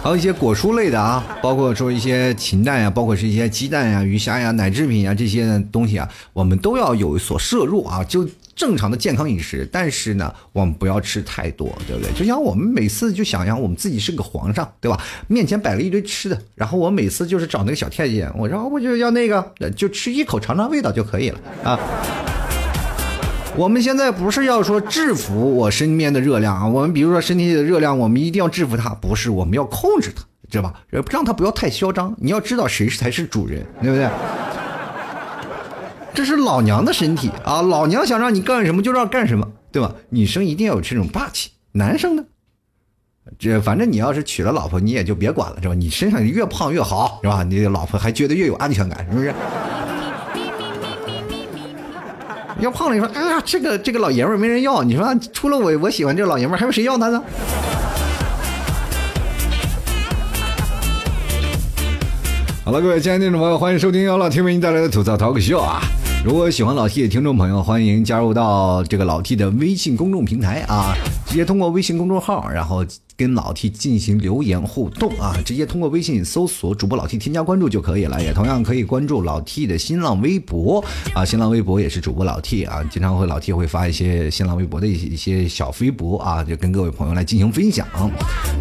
[0.02, 9.68] 还有一些果蔬类的啊，包括说一些禽蛋呀，包括是一些鸡蛋呀、鱼虾呀、奶制品呀这些东西啊，我们都要有所摄入啊，就正常的健康饮食。
[9.72, 12.12] 但是呢，我们不要吃太多，对不对？
[12.12, 15.00] 就像我们每次就想想我们自己是个皇上，对吧？
[15.28, 21.78] 面前摆了一堆吃的，然后我每次就是找那个小太监，我说我就要那个，就吃一口尝尝味道就可以了啊。
[23.54, 30.72] 我们现在不是要说制服我身边的热量啊，我们比如说身体的热量，我们一定要制服它，不是我们要控制它，知道吧？
[31.10, 32.14] 让它不要太嚣张。
[32.16, 34.08] 你要知道谁才是主人，对不对？
[36.14, 39.94] 这是老娘的身体 啊，老娘想让你干什么就让干什么，对吧？
[40.10, 42.24] 女生一定要有这种霸气，男生呢，
[43.38, 45.74] 这反正你要是娶了老婆，你也就别管了，是吧？
[45.74, 47.42] 你身上越胖越好，是吧？
[47.42, 49.32] 你老婆还觉得越有安全感，是不是？
[52.60, 54.82] 要胖了，你说，哎呀，这个这个老爷们儿没人要。
[54.82, 57.20] 你说，除了我，我喜欢这个老爷们儿，还有谁要他呢？
[62.64, 65.82] 好了，各位亲爱的听众朋友，欢迎收听由老 T 为您带来的吐槽 talk show 啊！
[66.24, 70.94] 如果喜欢老 T 的听众朋友，欢迎加入到这个老 T 的微信公众平台啊，
[71.32, 72.84] 直接通过微信公众号，然后。
[73.14, 80.82] 跟老 T 进行留言互动啊，直接通过微信搜索主播老 T 添加关注就可以了，也同样可以关注老 T 的新浪微博
[81.14, 87.86] 啊，新浪微博也是主播老 T 啊，经常会老 T 会发一些新浪微博的一些一些小微博啊，就跟各位朋友来进行分享。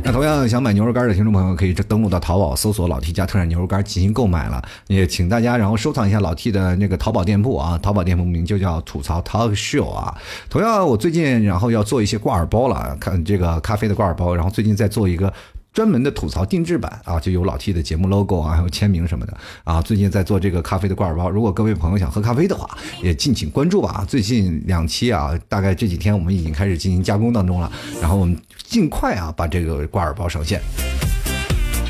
[0.03, 10.15] 那同样想买牛肉干的听众朋友可以登录到淘宝搜索老 T 家特产牛肉干进行购买了，也请大家然后收藏一下老 T 的那个淘宝店铺啊，淘宝店铺名就叫吐槽 Talk Show 啊。
[10.49, 14.51] 同样我最近然后要做一些挂耳包包了，看这个咖啡的挂耳包，然后。
[14.51, 15.33] 最近在做一个
[15.71, 19.81] 专门的吐槽定制版啊，就有老 T 的节目 logo 啊，还有签名什么的啊。
[19.81, 22.69] 最近在做这个咖啡的挂耳包，如果各位朋友想喝咖啡的话，
[23.01, 24.05] 也敬请关注吧。
[24.07, 27.71] 最近两期啊，大概这几天我们已经开始进行加工当中了，
[28.01, 30.61] 然后我们尽快啊把这个挂耳包上线。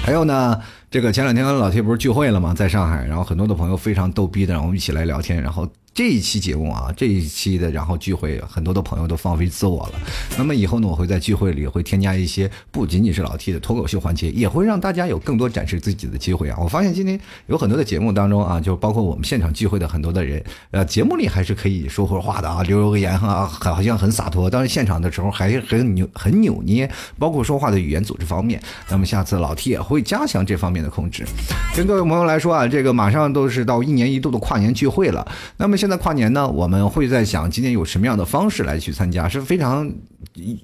[0.05, 2.53] 还有呢，这个前两天老 T 不是聚会了吗？
[2.53, 5.67] 在上海，然后很多的朋友非常逗逼的，让我们一起来聊天，然后。
[5.93, 9.93] 这一期节目啊，这一期的然后聚会，很多的朋友都放飞自我了。
[10.37, 16.57] 那么以后呢，我会在聚会里会添加一些不仅仅是老 T 的脱口秀环节，也会让大家有更多展示自己的机会啊。
[16.61, 24.49] 我发现今天有很多的节目当中啊，就包括我们现场聚会的很多的人，呃，节目里还是可以说会话的啊，留留个言哈，好像很洒脱。
[24.49, 28.61] 但是现场的时候还是很扭很扭捏，包括说话的语言组织方面。
[28.89, 31.25] 那么下次老 T 也会加强这方面的控制。
[31.75, 35.29] 跟各位朋友来说啊，这个马上都是到一年一度的跨年聚会了。
[35.57, 39.91] 那么现在跨年呢，我们会在想今年有什么样的方式来去参加，是非常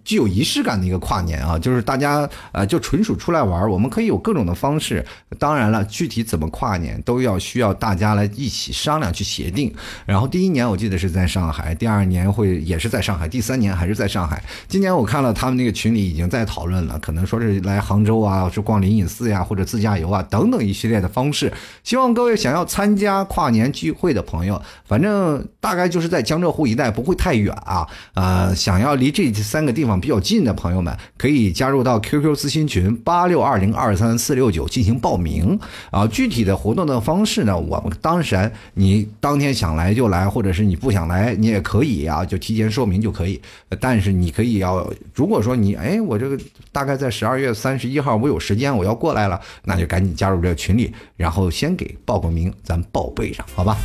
[0.03, 5.05] 具有仪式感的一个跨年啊，就是大家呃就纯属出来玩，我们可以有各种的方式。
[5.37, 9.73] 当然了，具体怎么跨年都要需要大家来一起商量去协定。
[10.05, 14.41] 然后第一年我记得是在上海，第二年会也是在上海，第三年还是在上海。
[14.67, 21.51] 今年我看了他们那个群里已经在讨论了，可能说是来杭州啊，是逛灵隐寺呀，或者自驾游啊等等一系列的方式。
[21.83, 25.45] 希望各位想要参加跨年聚会的朋友，反正。
[25.59, 27.85] 大概就是在江浙沪一带，不会太远啊。
[28.13, 35.59] 呃，想要离这三个地方比较近的朋友们，可以加入到 QQ 咨询群八六二零二三四六九进行报名
[35.91, 36.07] 啊。
[36.07, 43.39] 具体的活动的方式呢，我们当然你当天想来就来，或者是你不想来，你也可以啊，就提前说明就可以。
[43.81, 46.39] 但是你可以要，如果说你哎，我这个
[46.71, 53.77] 大概在十二月三十一号我有时间我要过来了，那就赶紧加入这个群里，然后先给报个名，咱报备上，好吧？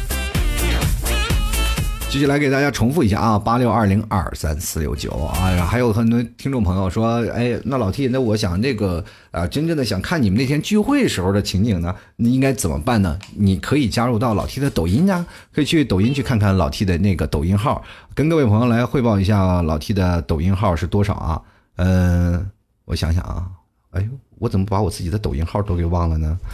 [2.12, 5.32] 继续来给大家重复一下啊，八六二零二三四六九啊，
[5.64, 13.18] 还有很多听众朋友说，哎，那老 T，那我想这个啊，真正的想看你们那天聚会时候的情景呢，你应该怎么办呢？
[13.34, 17.82] 你可以加入到老 T 的抖音啊，可以去抖音去看看老 T 的那个抖音号，
[18.14, 21.40] 跟各位朋友来汇报一下老 T 的抖音号是多少啊？
[21.76, 22.46] 嗯，
[22.84, 23.46] 我想想啊，
[23.92, 26.38] 哎呦，我怎么把我自己的抖音号都给忘了呢？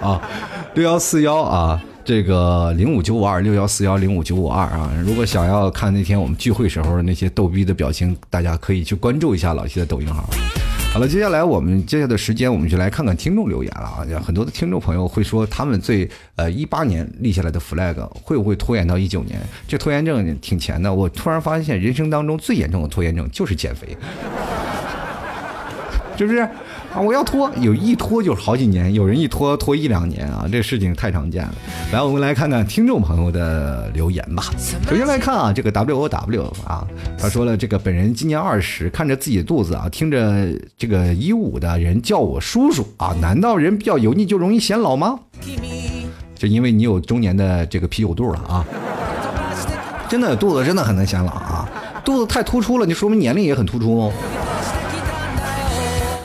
[0.00, 0.20] 啊。
[0.74, 10.28] 六幺四幺啊，这个零五九五二六幺四幺零五九五二啊，如果想要看那天我们聚会时候那些逗逼的表情，大家可以去关注一下老七的抖音号。
[10.92, 14.06] 好了，接下来我们接下来的时间，我们就来看看听众留言了啊。
[14.24, 19.40] 很多的听众朋友会说，他们最呃一八年立下来的 flag 会不会拖延到一九年？
[19.66, 20.92] 这拖延症挺钱的。
[20.92, 23.96] 我突然发现，人生当中最严重的拖延症就是减肥，
[26.16, 26.48] 是不是？
[26.94, 31.52] 啊，我要拖，有一拖就是好几年，有人一拖拖一两年啊，这事情太常见了。
[31.92, 34.44] 来，我们来看看听众朋友的留言吧。
[34.88, 36.86] 首先来看啊，这个 W O W 啊，
[37.18, 45.18] 他说了，这个本人今年二十，看着自己肚子啊，听着这个一五的人叫我叔叔啊，难道人比较油腻就容易显老吗？
[46.36, 48.64] 就因为你有中年的这个啤酒肚了啊，
[50.08, 51.68] 真的肚子真的很能显老啊，
[52.04, 54.12] 肚子太突出了，你说明年龄也很突出哦。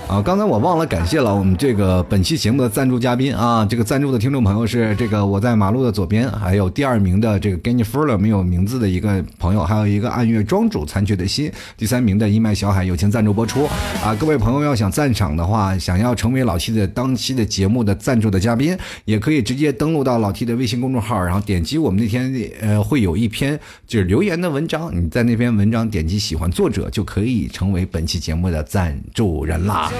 [0.10, 13.66] 啊，刚才我忘了感谢了我们这个本期节目的赞助嘉宾啊，这个赞助的听众朋友是这个我在马路的左边，还有第二名的这个 Gennifer 没有名字的一个朋友，还有一个暗月庄主残缺的心，第三名的一脉小海友情赞助播出
[14.04, 29.92] 啊，各位朋友要想赞赏的话，想要成为老 T 的当期的节目的赞助的嘉宾，也可以直接登录到老 T 的微信公众号，然后点击我们那天呃会有一篇就是留言的文章，你在那篇文章点击喜欢作者就可以成为本期节目的赞助人啦。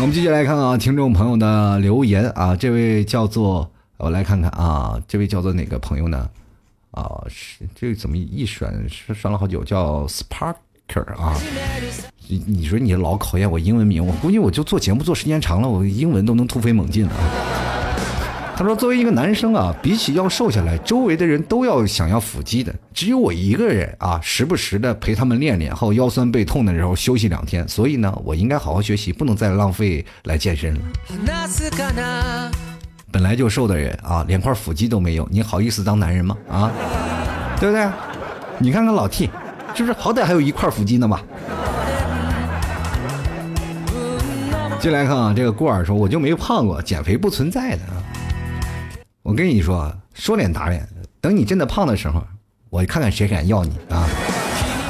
[0.00, 6.28] 我们继续来看啊，听众朋友的留言啊，这位叫做我来看看啊，这位叫做哪个朋友呢？
[6.92, 11.34] 啊，是这个怎么一选选了好久，叫 Sparker 啊？
[12.28, 17.12] 你你说你老考验我英文名，我估计我就做节目做时间长了，我英文都能突飞猛进了。
[18.58, 27.66] 他说：“作为一个男生啊，比起要瘦下来，周围的人都要想要腹肌的，只有我一个人啊，时不时的陪他们练练后腰酸背痛的时候休息两天。
[27.68, 30.80] 所以呢，我应该好好学习，不能再浪费来健身了。
[33.12, 36.36] 本来就瘦的人啊，连块腹肌都没有，你好意思当男人吗？
[36.50, 36.72] 啊，
[37.60, 37.88] 对不对？
[38.58, 39.30] 你看看老 T，
[39.72, 41.22] 是不是好歹还有一块腹肌呢吧？”
[44.80, 48.02] 进来看啊，这个孤儿说：“我就没胖过，减肥不存在的啊。”
[49.22, 50.88] 我跟你说，说脸打脸，
[51.20, 52.22] 等你真的胖的时候，
[52.70, 54.08] 我看看谁敢要你啊！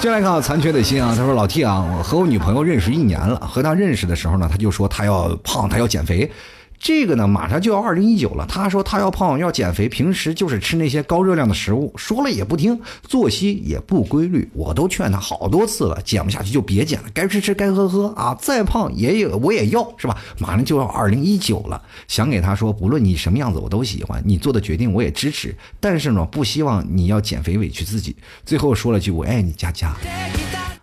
[0.01, 6.31] 进来看，残缺的心啊，他说老 T 啊，我和我女朋友认识一年了，和她认识的时候呢，他就说他要胖，他要减肥。
[6.79, 8.47] 这个呢，马上就要二零一九了。
[8.47, 14.49] 他说他要胖，要减肥，平时就是吃那些高热量的食物，说了也不听，作息也不规律。
[14.55, 18.33] 我都劝他好多次了，减不下去就别减了，该吃吃，该喝喝啊。
[18.41, 20.17] 再胖也有我也要，是吧？
[20.39, 25.55] 马上就要二零一九了，想给他说，不论你什么样子，我都喜欢你做的决定，我也支持。
[25.81, 28.15] 但是呢，不希望你要减肥委屈自己。
[28.47, 29.97] 最后说了句我爱你，佳佳。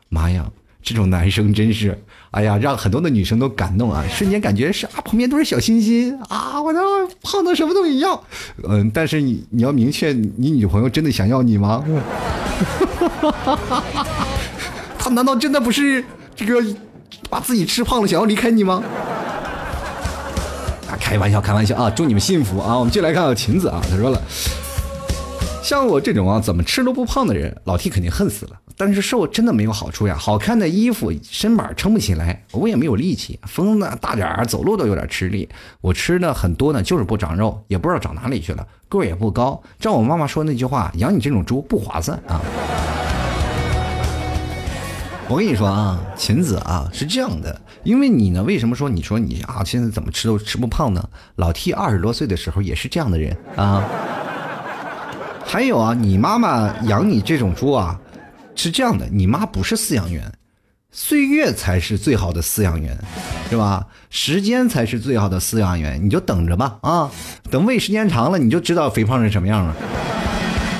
[0.09, 0.51] 妈呀！
[0.81, 1.99] 这种男生真是，
[2.35, 4.03] 哎呀，让很多的女生都感动啊！
[4.11, 6.61] 瞬间感觉是啊，旁边都是小心心啊！
[6.61, 6.79] 我都
[7.21, 8.19] 胖的什么都一样，
[8.67, 11.81] 嗯，但是你你要明确，你女朋友真的想要你吗？
[14.99, 16.03] 他难道真的不是
[16.35, 16.61] 这个
[17.29, 18.83] 把自己吃胖了，想要离开你吗？
[20.89, 21.89] 啊，开玩笑，开玩笑啊！
[21.89, 22.77] 祝你们幸福啊！
[22.77, 24.21] 我们继续来看看晴子啊，他说了，
[25.63, 28.51] 像我这种啊，怎么吃都不胖的人，老 T 肯定恨死了。
[28.77, 35.47] 但是瘦真的没有好处呀，好看的衣服身板撑不起来，我也没有力气，风呢大点儿，走路都有点吃力。
[35.79, 39.61] 我吃的很多呢，就是不长肉，也不知道长哪里去了，个儿也不高。
[39.79, 42.41] 照我妈妈说那句话，养你这种猪不划算啊。
[45.27, 51.09] 我跟你说啊，秦子啊，是这样的，因为你呢，为什么说你说你啊，现在怎么吃都吃不胖呢？
[51.37, 53.83] 老 T 二十多岁的时候也是这样的人啊。
[55.45, 57.97] 还有啊，你妈妈养你这种猪啊。
[58.55, 60.31] 是这样的，你妈不是饲养员，
[60.91, 62.97] 岁月才是最好的饲养员，
[63.49, 63.87] 是吧？
[64.09, 67.11] 时间才是最好的饲养员，你就等着吧啊！
[67.51, 69.75] 等喂时间长了，你就知道肥胖是什么样了。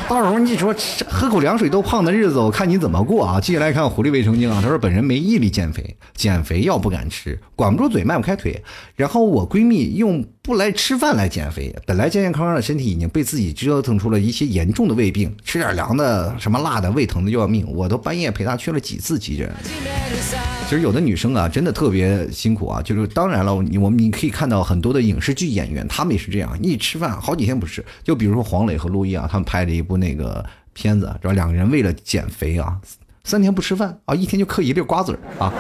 [0.08, 0.74] 到时候你说
[1.08, 3.42] 喝口凉水都胖的日子，我看你怎么过啊！
[3.42, 8.64] 接下来看狐狸卫生巾啊，他说本人没毅力减肥，减肥药不敢吃，管不住嘴迈不开腿。
[8.96, 17.66] 然后我闺蜜用不来吃饭来减肥，本来健健康康的身体已经被自己折腾出了一些严重的胃病，吃点凉的什么辣的，胃疼的要命。
[17.68, 19.52] 我都半夜陪她去了几次急诊。
[20.68, 22.82] 其实有的女生啊，真的特别辛苦啊。
[22.82, 27.86] 就是当然了，你我们你可以看到很多的影视剧演员，他们也是这样，一吃饭好几天不吃。
[28.04, 30.44] 就比如说黄磊和陆毅啊，他们拍了一部那个
[30.74, 32.80] 片子，知道两个人为了减肥啊，
[33.24, 35.54] 三天不吃饭啊，一天就嗑一粒瓜子儿啊，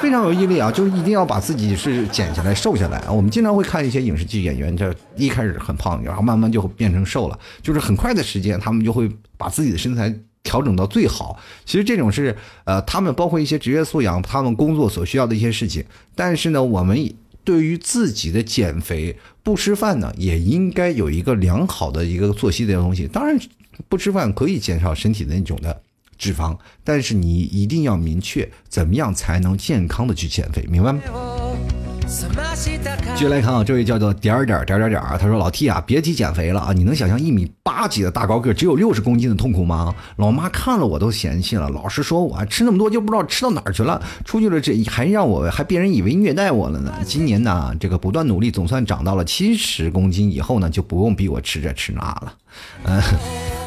[0.00, 3.10] 非常有毅力啊，就是一定要把自己是减下来、瘦下来啊。
[3.10, 10.14] 我们经常会看一些影视剧演员，这一开始很胖，然后慢慢就变成瘦了，就是很快的时间，他们就会把自己的身材。
[10.42, 15.84] 调整到最好，其实这种是呃，他们包括一些职业素养，他们工作所需要的一些事情。
[16.14, 17.14] 但是呢，我们
[17.44, 23.06] 对于自己的减肥，不吃饭呢，也应该有一个良好的一个作息的东西。
[23.06, 23.38] 当然，
[23.88, 25.80] 不吃饭可以减少身体的那种的
[26.16, 31.00] 脂肪，但是你一定要明确怎么样才能健康的去减肥，明白吗？
[32.08, 39.94] 继续来看啊，这位叫做点儿点儿点儿点儿点儿，他说老 T 啊，别提减肥了啊，你能想象一米八几的大高个只有六十公斤的痛苦吗？
[40.16, 46.94] 老妈看了我都嫌弃了，老是说我吃那么多就不知道吃到哪儿去了，出去了这还让我还别人以为虐待我了呢。
[47.04, 52.32] 今年呢，这个不断努力，总算长到了七十公斤，以后呢就不用逼我吃这吃那了。
[52.84, 53.02] 嗯，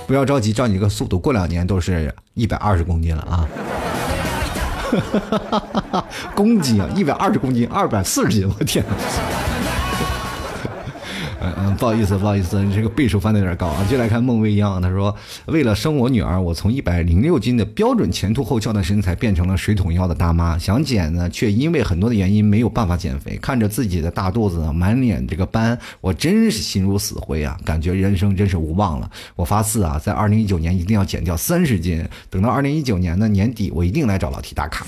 [0.07, 3.47] 不要着急，照你这个速度，过两年都是一百二十公斤了啊。
[6.35, 8.83] 公斤啊，一百二十公斤，二百四十斤，我天！
[11.43, 13.83] 嗯嗯，不好意思，不好意思，这个倍数翻的有点高啊。
[13.89, 15.15] 就来看孟未央，他说
[15.47, 20.57] ：“为了生我女儿，我从一百零六斤的标准前凸后翘的身材变成了水桶腰的大妈。
[20.57, 23.37] 想减呢，却因为很多的原因没有办法减肥。
[23.37, 27.57] 看着自己的大肚子，满脸这个斑，我真是心如死灰啊！
[27.65, 29.09] 感觉人生真是无望了。
[29.35, 32.07] 我发誓啊，在二零一九年一定要减掉三十斤。
[32.29, 34.85] 等到二零一九年的年底，我一定来找老 T 打卡。”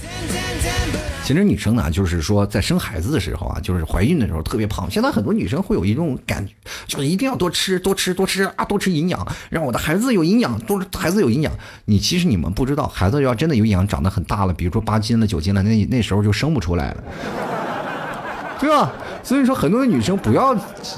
[1.26, 4.92] 其实女生呢，就是说在生孩子的时候啊，就是怀孕的时候特别胖。
[4.92, 6.43] 现在很多女生会有一种感
[6.88, 11.52] 就一定要多吃多吃多吃啊，多吃营养，让我的孩子有营养，多孩子有营养。
[11.86, 17.04] 你其实你们不知道，孩子要真的有营养，长得很大了，比如说八斤了、九斤了，那那时候就生不出来了，
[18.60, 18.92] 对吧？
[19.24, 20.54] 所以说很多的女生不要，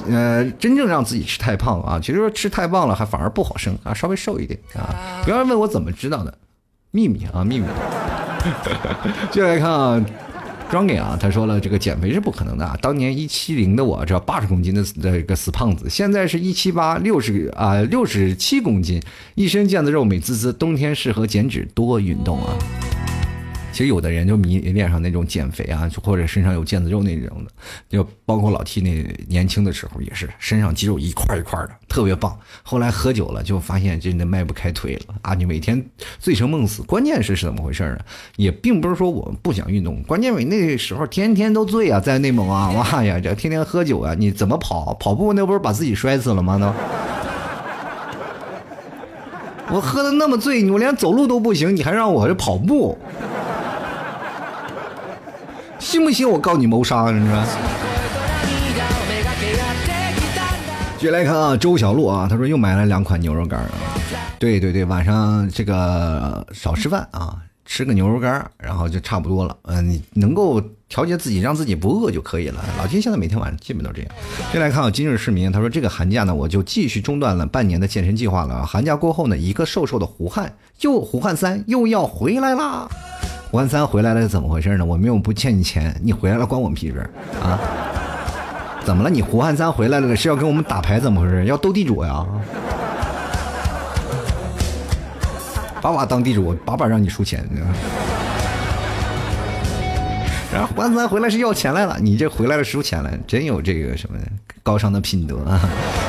[0.10, 2.00] 呃，真正让自己吃太胖啊。
[2.02, 5.22] 其实说吃太胖了还反而不好生啊，稍微瘦一点啊。
[5.24, 6.36] 不要问我怎么知道的，
[6.90, 7.68] 秘密啊，秘密。
[9.32, 10.06] 接下来看啊，
[10.70, 12.78] 庄给啊，他说了，这个减肥是不可能的啊。
[12.82, 19.02] 当年一七零的我，这八十公斤的这个死胖子，现在是一七八六十啊六十七公斤，
[19.36, 22.85] 一身腱子肉美滋滋，冬天适合减脂多运动啊。
[23.76, 27.52] 其实有的人就迷恋上那种减肥啊，或者身上有腱子肉那种的，
[27.90, 32.40] 就包括老 T 那年轻的时候也是，身上肌肉一块一块的，特别棒。
[32.64, 35.34] 后来喝酒了，就发现真的迈不开腿了啊！
[35.34, 35.86] 你每天
[36.20, 38.00] 醉生梦死，关键是是怎么回事呢？
[38.38, 44.94] 也并不是说我们不想运动，关键为那时候天天都醉啊，在内蒙啊，哇呀，这天天喝酒啊，你怎么跑？
[44.94, 46.58] 跑步那不是把自己摔死了吗？
[46.58, 46.74] 都。
[49.76, 52.98] 我喝的那么醉，我连走路都不行，你还让我这跑步？
[55.80, 57.12] 信不信我告你谋杀？
[57.12, 57.44] 你说。
[60.98, 63.70] 接来看啊，周小璐啊，他说又买了两款牛肉干啊。
[64.40, 69.56] 对对对，晚上这个少吃饭啊，吃个牛肉干，然后就差不多了。
[69.64, 70.60] 嗯，你能够
[70.90, 72.64] 调节自己，让自己不饿就可以了。
[72.78, 74.12] 老金现在每天晚上基本都这样。
[74.52, 78.66] 接来看啊，今日市民，他说这个寒假呢，我就继续中断了半年的健身计划了。
[78.66, 80.52] 寒假过后呢，一个瘦瘦的胡汉
[80.82, 82.90] 又胡汉三又要回来啦。
[83.56, 84.84] 胡汉三回来了，怎么回事呢？
[84.84, 87.10] 我们又不欠你钱，你回来了关我们屁事
[87.42, 87.58] 啊？
[88.84, 89.10] 怎么了？
[89.10, 91.00] 你胡汉三回来了是要跟我们打牌？
[91.00, 91.46] 怎么回事？
[91.46, 92.26] 要斗地主呀？
[95.82, 97.48] 把把当地主，把把让你输钱。
[100.52, 104.20] 然后胡汉三回来是要钱来了，你这回来了输钱了，真有这个什么
[104.64, 105.62] 高尚的品德啊！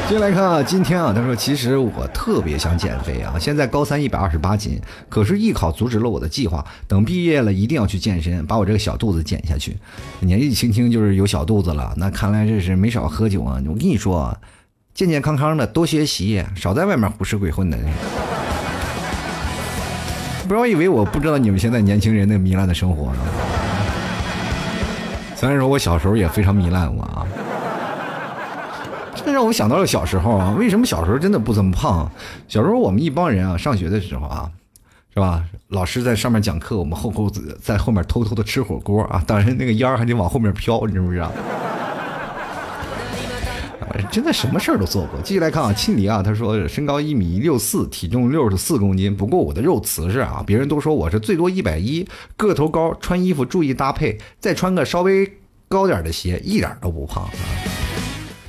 [0.08, 9.76] 接下来看啊，今天啊，他说其实我特别想减肥啊，现在高三一百二十八斤，可是艺考阻止了我的计划，等毕业了一定要去健身，把我这个小肚子减下去。
[10.20, 13.60] 年纪轻轻就是有小肚子了，那看来这是没少喝酒啊！
[13.66, 14.32] 我跟你说，
[14.94, 17.76] 健健康康的，多学习，少在外面胡吃鬼混的。
[20.46, 23.18] 不要以为我不知道你们现在年轻人那糜烂的生活呢。
[25.34, 27.26] 虽然说我小时候也非常糜烂我啊，
[29.26, 30.54] 这让我想到了小时候啊。
[30.56, 32.08] 为什么小时候真的不怎么胖？
[32.46, 34.48] 小时候我们一帮人啊，上学的时候啊，
[35.12, 35.44] 是吧？
[35.68, 37.28] 老师在上面讲课，我们后后
[37.60, 39.20] 在后面偷偷的吃火锅啊。
[39.26, 41.32] 当然那个烟还得往后面飘，你知不知道？
[44.12, 45.20] 真的什么事儿都做过。
[45.24, 49.16] 继续来看啊，庆迪啊，他说身高一米六四，体重六十四公斤。
[49.16, 52.06] 不过我的肉瓷实啊，别人都说我是最多一百一，
[52.36, 55.28] 个头高，穿衣服注意搭配，再穿个稍微
[55.68, 57.30] 高点的鞋，一点都不胖啊。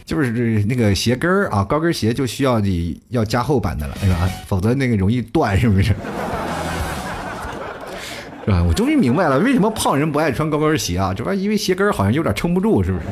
[0.07, 4.27] 就是那个鞋跟儿啊，高跟鞋就需要你要加厚版的了，是吧？
[4.47, 5.93] 否则那个容易断，是不是？
[8.45, 8.63] 是吧？
[8.63, 11.13] 我终于明白了，为什么胖人不爱穿高跟鞋啊？
[11.13, 13.03] 这玩意儿因为鞋跟好像有点撑不住，是不是？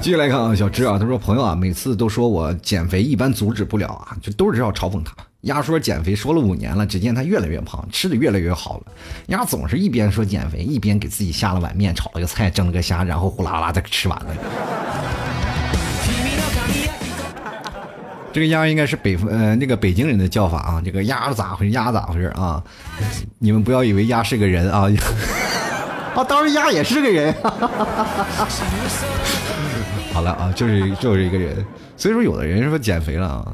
[0.00, 5.14] 继续来看啊，小芝啊，他说朋友啊，每次都说我减肥一般阻止不了啊，就都是要嘲讽他。
[5.44, 8.84] 鸭说减肥说了五年了，只见他越来越胖，吃的越来越好了。
[9.26, 14.26] 鸭总是一边说减肥，一边给自己下了碗面，炒了个菜，蒸了个虾，然后呼啦啦的吃完了。
[18.32, 21.72] 这个鸭应该是北呃那个北京人的叫法啊，这个鸭咋回事？
[21.72, 22.60] 鸭咋回事啊？
[23.38, 24.88] 你们不要以为鸭是个人啊，
[26.16, 27.32] 啊，当然鸭也是个人。
[30.12, 31.64] 好了啊，就是就是一个人，
[31.96, 33.52] 所以说有的人说减肥了啊，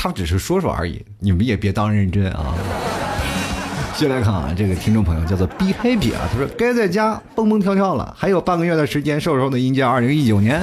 [0.00, 2.54] 他只是说说而已，你们也别当认真啊。
[3.96, 10.62] 接下来看啊，这个听众朋友叫做 B Happy 啊，他说该在家蹦蹦跳跳了，还有半个月的时间，瘦瘦的迎接二零一九年。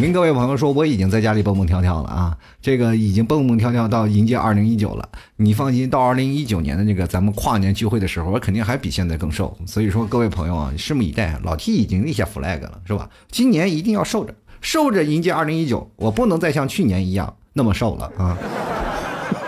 [0.00, 5.06] 跟各位朋友说，我已经在家里蹦蹦跳跳了啊，这个已经蹦蹦跳跳到迎接二零一九了。
[5.36, 9.54] 你放心，到二零一九年的这个咱们跨年聚会的时候，我肯定还比现在更瘦。
[9.66, 11.38] 所以说，各位朋友啊，拭目以待。
[11.44, 13.10] 老 T 已经立下 flag 了，是吧？
[13.30, 15.90] 今年一定要瘦着，瘦着迎接二零一九。
[15.96, 18.36] 我不能再像去年一样那么瘦了啊。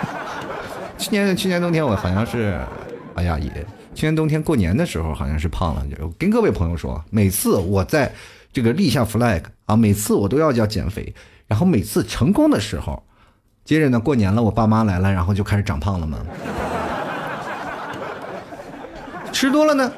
[0.97, 2.59] 去年去年冬天我好像是，
[3.17, 3.51] 哎呀也，
[3.95, 5.85] 去年冬天过年的时候好像是胖了。
[5.99, 8.11] 就跟各位朋友说，每次我在。
[8.53, 11.15] 这个立下 flag 啊，每次我都要要减肥，
[11.47, 13.03] 然后每次成功的时候，
[13.67, 16.21] 接着呢过年了，我爸妈来了，然后就开始长胖了嘛。
[19.31, 19.93] 吃多了呢，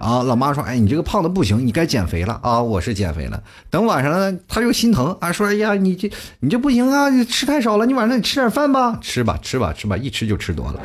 [0.00, 2.60] 啊，老妈说，哎，你这个胖的不行，你该减肥了啊！
[2.60, 3.40] 我是减肥了。
[3.68, 10.80] 等晚上呢，他又心疼啊，说，哎呀，你这你这不行啊，你吃太少了，你晚上你吃点饭吧，吃吧吃吧吃吧，一吃就吃多了，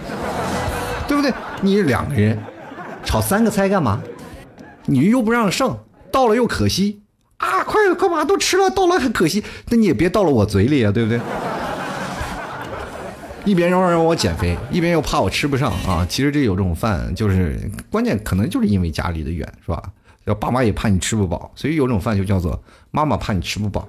[1.08, 1.34] 对不对？
[1.62, 2.38] 你两个人
[3.06, 4.02] 炒三个菜干嘛？
[4.86, 5.78] 你又不让剩，
[6.12, 7.02] 倒了又可惜
[7.38, 7.64] 啊！
[7.64, 11.20] 快快把都吃了，倒了还可惜，那你也别倒了我嘴里啊，对不对？
[13.46, 16.06] 一边嚷嚷让我减肥，一边又怕我吃不上啊！
[16.10, 19.82] 其实这有这种饭，就是关键可能就是因为家离得远，是吧？
[20.26, 23.88] 要爸妈也怕你吃不饱，所以有种饭就叫做妈妈怕你吃不饱，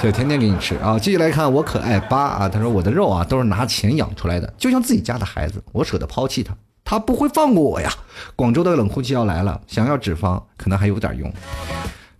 [0.00, 0.96] 所以天天给你吃啊！
[0.96, 6.54] 继续来看我可爱八啊，他说我的肉啊都是拿钱养出来的，就像自己家的孩子，我舍得抛弃他，
[6.84, 7.92] 他不会放过我呀！
[8.36, 11.32] 广州的冷空气要来了，想要脂肪可能还有点用。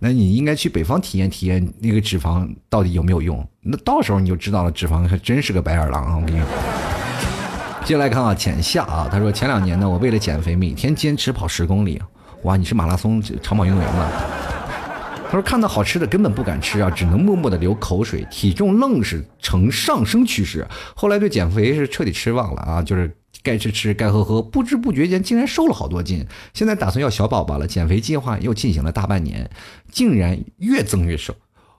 [0.07, 3.43] 那你应该去北方体验体验那个脂肪到底有没有用？
[3.63, 6.17] 那到时候你就知道了，脂肪还真是个白眼狼啊！
[6.17, 6.47] 我跟你说。
[7.87, 11.99] 接下来看啊，浅夏啊，他说前两年呢，我为了减肥，每天坚持跑十公里。
[12.43, 14.11] 哇，你是马拉松长跑运动员吗？
[15.31, 20.69] 他说看到好吃的根本不敢吃啊，只能默默的流口水，体重愣是呈上升趋势。
[20.95, 23.11] 后来对减肥是彻底失望了啊，就是。
[23.45, 26.27] 该吃吃，该喝喝，不知不觉间竟然瘦了好多斤。
[26.55, 29.49] 现在打算要小宝宝了，减肥计划又进行了大半年，
[29.93, 31.33] 竟然越增越瘦。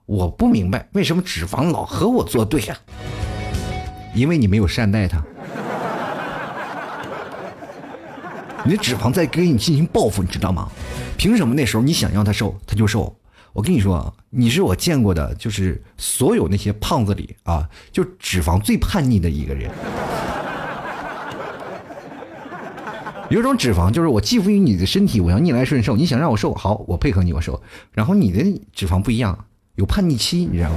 [0.06, 2.78] 我不明白为什么脂肪老和我作对呀？
[4.14, 5.22] 因为你没有善待它，
[8.64, 10.70] 你的脂肪在给你进行报复，你知道吗？
[11.18, 13.18] 凭什么那时候你想要它瘦，它就瘦？
[13.54, 19.72] 我跟你说，你是我见过的，就是所有那些胖子里啊，就脂肪最叛逆的一个人。
[23.30, 25.96] 有种脂肪就是我寄附于你的身体，我要逆来顺受。
[25.96, 27.62] 你想让我瘦，好，我配合你，我瘦。
[27.92, 29.46] 然后你的脂肪不一样，
[29.76, 30.76] 有叛逆期，你知道吗？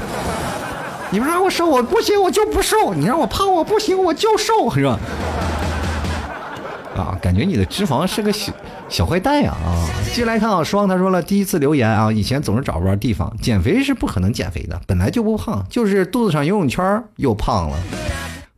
[1.11, 2.95] 你们让我瘦，我不行，我就不瘦。
[2.95, 4.99] 你让我胖，我不行，我就瘦，是吧？
[6.97, 8.53] 啊，感觉你的脂肪是个小
[8.89, 9.53] 小坏蛋呀！
[9.65, 17.77] 啊，进来看啊，双他说了，第一次留言啊，以前总是找不着地方，减肥是不可能减肥的，本来就不胖，就是肚子上游泳圈又胖了。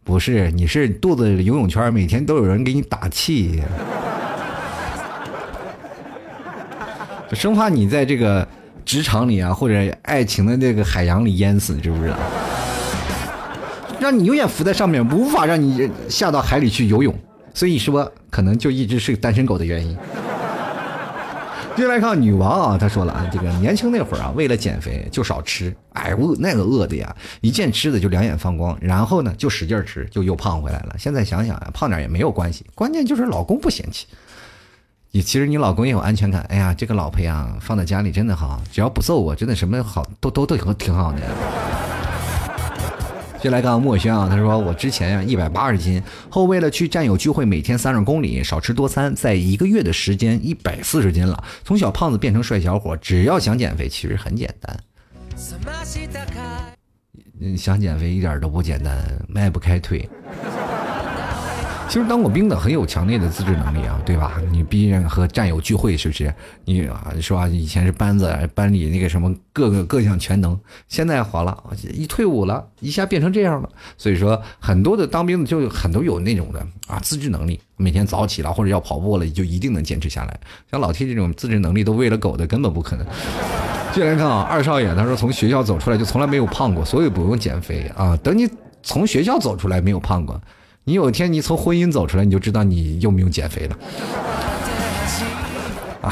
[0.03, 3.63] 不是，你是肚子游泳圈，每天都有人给你打气，
[7.33, 8.47] 生怕你在这个
[8.85, 12.17] 职场里啊，或者爱情的那个海洋里淹死，知不知道？
[14.01, 17.15] 让你永远浮在上面，无法让你下到海里去游泳，
[17.55, 19.97] 所以说可能就一直是单身狗的原因。
[21.77, 30.97] 接下来看女王啊，她说了啊，这个年轻那会儿啊，为了减肥就少吃，哎，饿那个饿的呀，一见吃的就两眼放光，然后呢就使劲吃，就又胖回来了。
[30.99, 34.07] 现在想想啊，胖点也没有关系，关键就是老公不嫌弃。
[35.13, 41.21] 你其实你老公也有安全感，哎呀，这个老婆呀放在家里真的好，只要不揍我，真的什么好都都都挺挺好的。
[43.43, 54.79] 就来看墨轩啊，他说我之前呀一百八十斤，后为了去战友聚会，每天三十公里，少吃多餐，在一个月的时间一百四十斤了，从小胖子变成帅小伙，只要想减肥，其实很简单。
[57.41, 58.95] 嗯，想减肥一点都不简单，
[59.27, 60.07] 迈不开腿。
[61.91, 64.41] 其实当过兵的很有强烈的自制能力啊，对吧？
[64.53, 66.33] 你毕竟和战友聚会，是不是？
[66.65, 67.49] 你啊，是吧？
[67.49, 71.61] 以前是班子班里那个什么各个各项全能，现在好了，
[71.93, 73.69] 一退伍了，一下变成这样了。
[73.99, 80.41] 所以说，很多的当兵的就很多有那种的啊，自制能力，每天早起了或者要跑步了，就一定能坚持下来。
[80.71, 83.05] 像老 T 这种自制能力都喂了狗的，根本不可能。
[83.93, 88.17] 接来看啊，二少爷他说从学校走出来就从来没有胖过，所以不用减肥啊。
[88.23, 88.49] 等你
[88.81, 90.41] 从学校走出来没有胖过。
[90.91, 93.79] 你有一天你从婚姻走出来，你就知道你用不用减肥了，
[96.03, 96.11] 啊，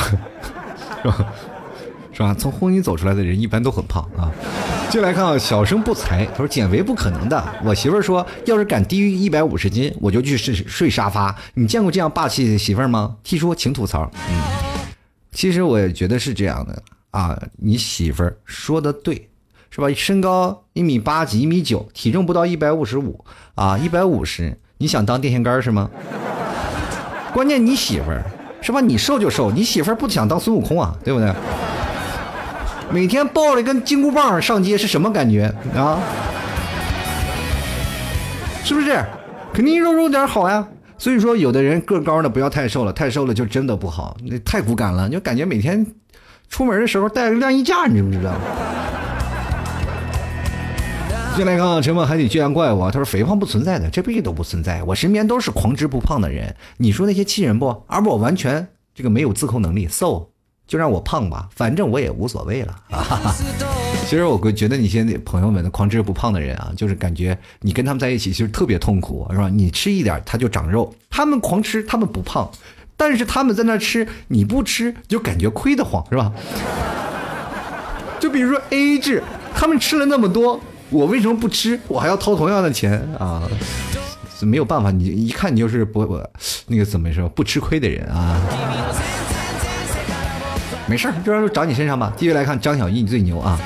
[1.02, 1.32] 是吧？
[2.12, 2.32] 是吧？
[2.38, 4.30] 从婚姻走出来的人一般都很胖啊。
[4.88, 7.44] 就来看啊，小生不才，他说减肥不可能的。
[7.64, 11.34] 我媳妇儿说，要是敢低于一百五十斤，我就去睡睡沙发。
[11.54, 14.08] 你见过这样霸气的媳妇儿吗？T 说，请吐槽。
[14.30, 14.42] 嗯，
[15.32, 17.36] 其实我也觉得是这样的啊。
[17.56, 19.28] 你媳妇儿说的对。
[19.70, 19.88] 是吧？
[19.92, 23.24] 身高一米八几，一米九，体重不到一百五十五
[23.56, 25.90] 啊，一百五十，你想当电线杆是吗？
[27.32, 28.22] 关键你媳妇儿
[28.60, 28.80] 是吧？
[28.80, 31.32] 你瘦就瘦，你媳妇儿不想当孙悟空啊，对不对？
[32.90, 35.98] 每天抱着一根金箍棒上街是什么感觉啊？
[38.64, 39.04] 是不是？
[39.52, 40.66] 肯定肉肉点好呀。
[40.96, 45.86] 所以说，有的人个高的不要太瘦了，太瘦了就真的不好，那太骨感了，你就感觉每天
[46.48, 48.32] 出门的时候带个晾衣架，你知不知道？
[51.38, 54.82] 进来看陈默海底巨岩怪物，他说肥胖不存在的，这辈子都不存在。
[54.82, 57.84] 我身边都是狂吃不胖的人，你说那些气人不？
[57.86, 60.26] 而我完全这个没有自控能力，so
[60.66, 63.32] 就让我胖吧，反正我也无所谓了啊。
[64.10, 69.48] 其实我会觉得你现在朋友们的狂吃不胖的人啊，就是感觉你跟他们在一起其实特别痛苦，是吧？
[69.48, 72.50] 你吃一点他就长肉，他们狂吃他们不胖，
[72.96, 76.32] 但是他们在那吃你不吃就感觉亏得慌，是吧？
[78.18, 79.22] 就比如说 A A 制，
[79.54, 80.58] 他们吃了那么多，
[80.90, 81.78] 我为什么不吃？
[81.88, 83.42] 我还要掏同样的钱啊？
[84.40, 86.20] 没有办法，你一看你就是不不
[86.68, 88.40] 那个怎么说不吃亏的人啊。
[90.86, 92.12] 没事儿，就找你身上吧。
[92.16, 93.58] 继续来看张小艺，你最牛啊！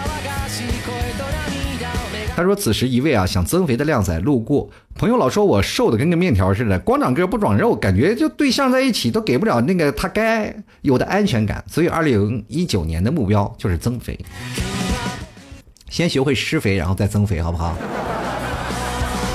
[2.34, 11.62] 他说：“此时一位啊想增肥的靓仔路过，朋友老说我瘦的跟个面条似的，光长个不长肉，感觉就对象在一起都给不了那个他该有的安全感。
[11.68, 14.18] 所以二零一九年的目标就是增肥，
[15.92, 17.76] 先学会施肥，然后再增肥，好不好？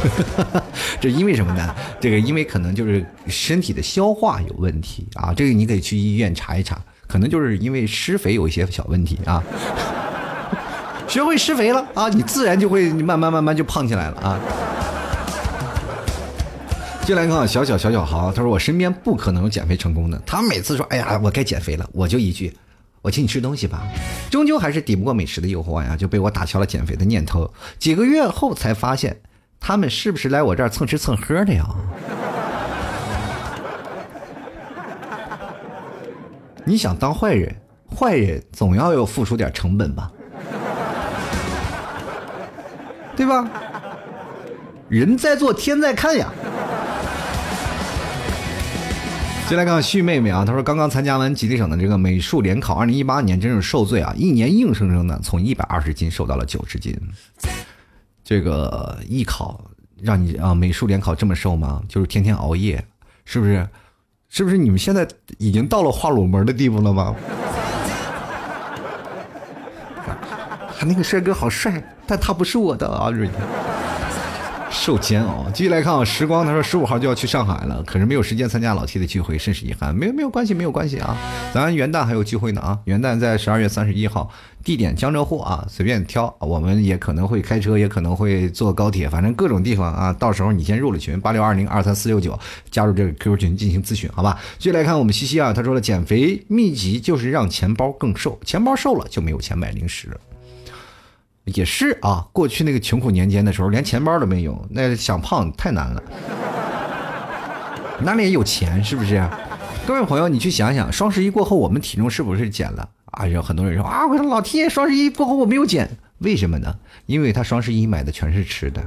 [1.00, 1.76] 这因为什么呢？
[2.00, 9.42] 这个因为可能就是身体的消化有问题啊，这个你可以去医院查一查。”可能就是因为施肥有一些小问题啊，
[11.08, 14.40] 学会施肥了啊，你自然就会慢慢慢慢就胖起来了啊。
[17.06, 22.52] 进来看小小小小豪，他说我身边不可能有减肥成功的，他每次说哎呀我该减肥了，我就一句
[23.02, 23.84] 我请你吃东西吧，
[24.30, 27.52] 终究还是抵不过美食的诱惑呀，就被我打消了减肥的念头。
[27.80, 29.22] 几个月后才发现，
[29.60, 31.66] 他们是不是来我这儿蹭吃蹭喝的呀？
[36.66, 37.56] 你想当坏人，
[37.96, 40.12] 坏人总要有付出点成本吧，
[43.16, 43.50] 对吧？
[44.90, 46.30] 人在做天在看呀。
[49.48, 56.94] 进来看旭妹妹啊，她说刚刚参加完吉林省的这个美术联考，二零一八年真是受罪啊，一年硬生生的从一百二十斤瘦到了九十斤。
[58.26, 59.64] 这个艺考
[60.02, 61.82] 让你啊美术联考这么瘦吗？
[61.88, 62.84] 就是天天熬夜，
[63.24, 63.66] 是不是？
[64.28, 67.16] 是不是你们现在已经到了画裸模的地步了吗？
[70.78, 73.10] 他那个帅哥好帅，但他不是我的啊！
[73.10, 73.30] 瑞
[74.70, 75.46] 受煎熬。
[75.54, 79.96] 继续来看啊，时光他说十五号就要去上海了，可是没有时间参加老 T 的聚会，甚是遗憾。
[79.96, 81.18] 没有没有关系，没有关系啊，
[81.54, 82.80] 咱元旦还有聚会呢啊！
[82.86, 84.30] 元旦在十二月三十一号。
[84.64, 90.12] 地点江浙沪啊，随便挑，我们也可能会开车，也可能会坐高铁，反正各种地方啊。
[90.12, 92.38] 到时候你先入了群，八六二零二三四六九，
[92.70, 94.38] 加入这个 QQ 群进行咨询，好吧？
[94.58, 100.10] 继续来看我们西西啊，他说了，减肥秘籍就是让钱包更瘦，钱包瘦了就没有钱买零食。
[101.48, 106.04] 也是啊，过去那个穷苦年间的时候，连钱包都没有，那想胖太难了，
[108.04, 109.28] 哪里有钱是不是？
[109.86, 112.90] 各位朋友，你去想想，双十一过后我们体重是不是减了？
[113.12, 115.90] 啊，有很多人说啊，我说老天，双十一过后我没有减，
[116.20, 116.76] 为什么呢？
[117.06, 118.84] 因为他双十一买的全是吃的，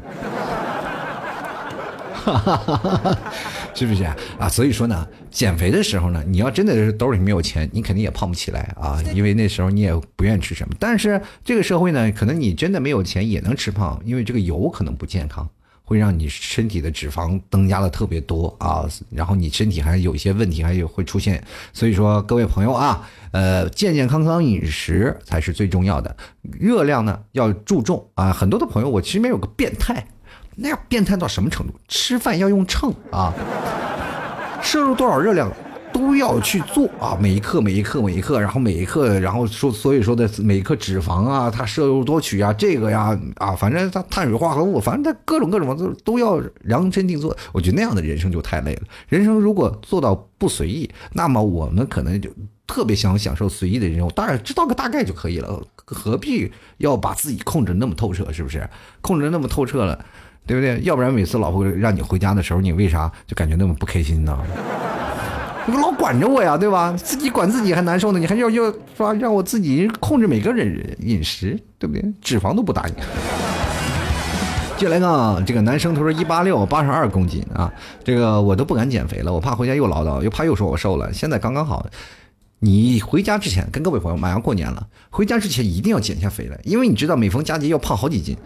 [3.74, 4.04] 是不是
[4.38, 4.48] 啊？
[4.48, 10.74] 所以说呢，减肥的时候呢，你要真的是兜里没有钱，你肯定也胖不起来啊，因为那时候你也不愿意吃什么。
[10.78, 15.48] 但是这个社会呢，可能你真的没有钱也能吃胖，因为这个油可能不健康。
[15.82, 21.42] 会让你身体的脂肪增加的特别多啊，然后你身体还有一些问题，还有会出现。
[21.72, 28.32] 所以说，各位朋友啊，呃，健健康康饮食才是最重要的，热量呢要注重啊。
[28.32, 30.06] 很多的朋友，我身边有个变态，
[30.56, 31.74] 那要变态到什么程度？
[31.88, 33.32] 吃饭要用秤啊，
[34.62, 35.50] 摄入多少热量？
[35.92, 47.36] 都要去做啊，每一克每一克每一克，然后每一克，然后说所以说的每一克脂肪啊，它摄入多取啊，这个呀啊，反正它碳水化合物，反正它各种各种都都要量身定做。
[47.52, 48.82] 我觉得那样的人生就太累了。
[49.08, 52.30] 人生如果做到不随意，那么我们可能就
[52.68, 54.08] 特别想享受随意的人生。
[54.14, 58.32] 当然知道个大概就可以了，何必要把自己控制那么透彻？
[58.32, 58.66] 是不是？
[59.00, 60.04] 控制那么透彻了，
[60.50, 60.80] 对不对？
[60.82, 64.36] 要不然每次老婆让你回家的时候，你为啥就感觉那么不开心呢？
[65.64, 66.92] 你老管着我呀，对吧？
[66.96, 72.04] 自己管自己还难受呢，你还要要说让我自己控制每个人饮食，对不对？
[72.20, 72.94] 脂肪都不打你。
[74.76, 77.72] 接下来看这个男生，他说一八六八十二公斤啊，
[78.02, 81.12] 这个我都不敢减肥了，我怕回家又唠叨，又怕又说我瘦了。
[81.12, 81.86] 现在刚刚好，
[82.58, 88.36] 你回家之前跟各位朋友，马上过年了，回家之前一定要减下肥来，因为你知道每逢佳节要胖好几斤，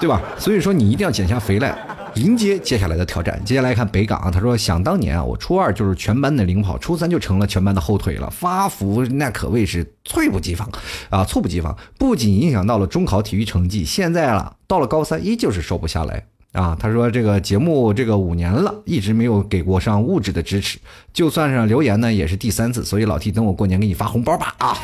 [0.00, 0.20] 对吧？
[0.38, 1.76] 所以说你一定要减下肥来。
[2.16, 3.40] 迎接接下来的挑战。
[3.44, 10.68] 接下来看北港啊，他说：“想当年啊，我初二就是全班的领跑，初三就成了全班的后腿了，发福那可谓是猝不及防
[11.08, 11.76] 啊，猝不及防。
[11.96, 16.76] 不仅影响到了中考体育成绩，现在了到了高三依旧是瘦不下来啊。
[16.80, 20.80] 他说这个节目这个五年了，一直没有给过上物质的支持，
[21.12, 22.84] 就算是留言呢，也是第三次。
[22.84, 24.76] 所以老 T 等我过年给你发红包吧啊。”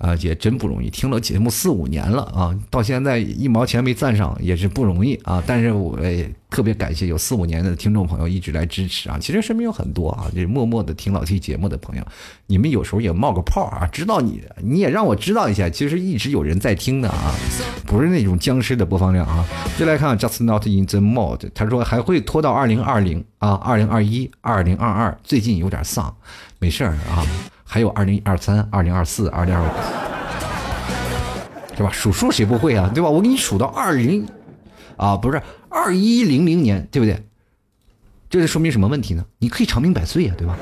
[0.00, 5.42] 啊，也真不容易，听了节目四五年了啊，到现在一毛钱没赞上也是不容易啊。
[5.46, 9.18] 但是我也特别感谢有四五年的听众朋友一直来支持啊。
[9.20, 12.04] 其实身边有很多啊，就是默默的听老 T 节目的朋友，
[12.46, 17.34] 你们有时候也冒个泡啊，知道你，你也让我知道一下，其实一直有人在听的啊，
[17.86, 19.44] 不是那种僵尸的播放量啊。
[19.78, 26.16] 就来看 Just Not in the Mode，他说还会拖到二零二零啊，二零二一、二零二二，最近有点丧，
[26.58, 27.26] 没事儿啊。
[27.72, 29.66] 还有二零二三、二零二四、二零二五，
[31.76, 31.90] 是吧？
[31.92, 32.90] 数数谁不会啊？
[32.92, 33.08] 对吧？
[33.08, 34.26] 我给你数到二零，
[34.96, 37.22] 啊，不是二一零零年，对不对？
[38.28, 39.24] 这是说明什么问题呢？
[39.38, 40.56] 你可以长命百岁呀，对吧？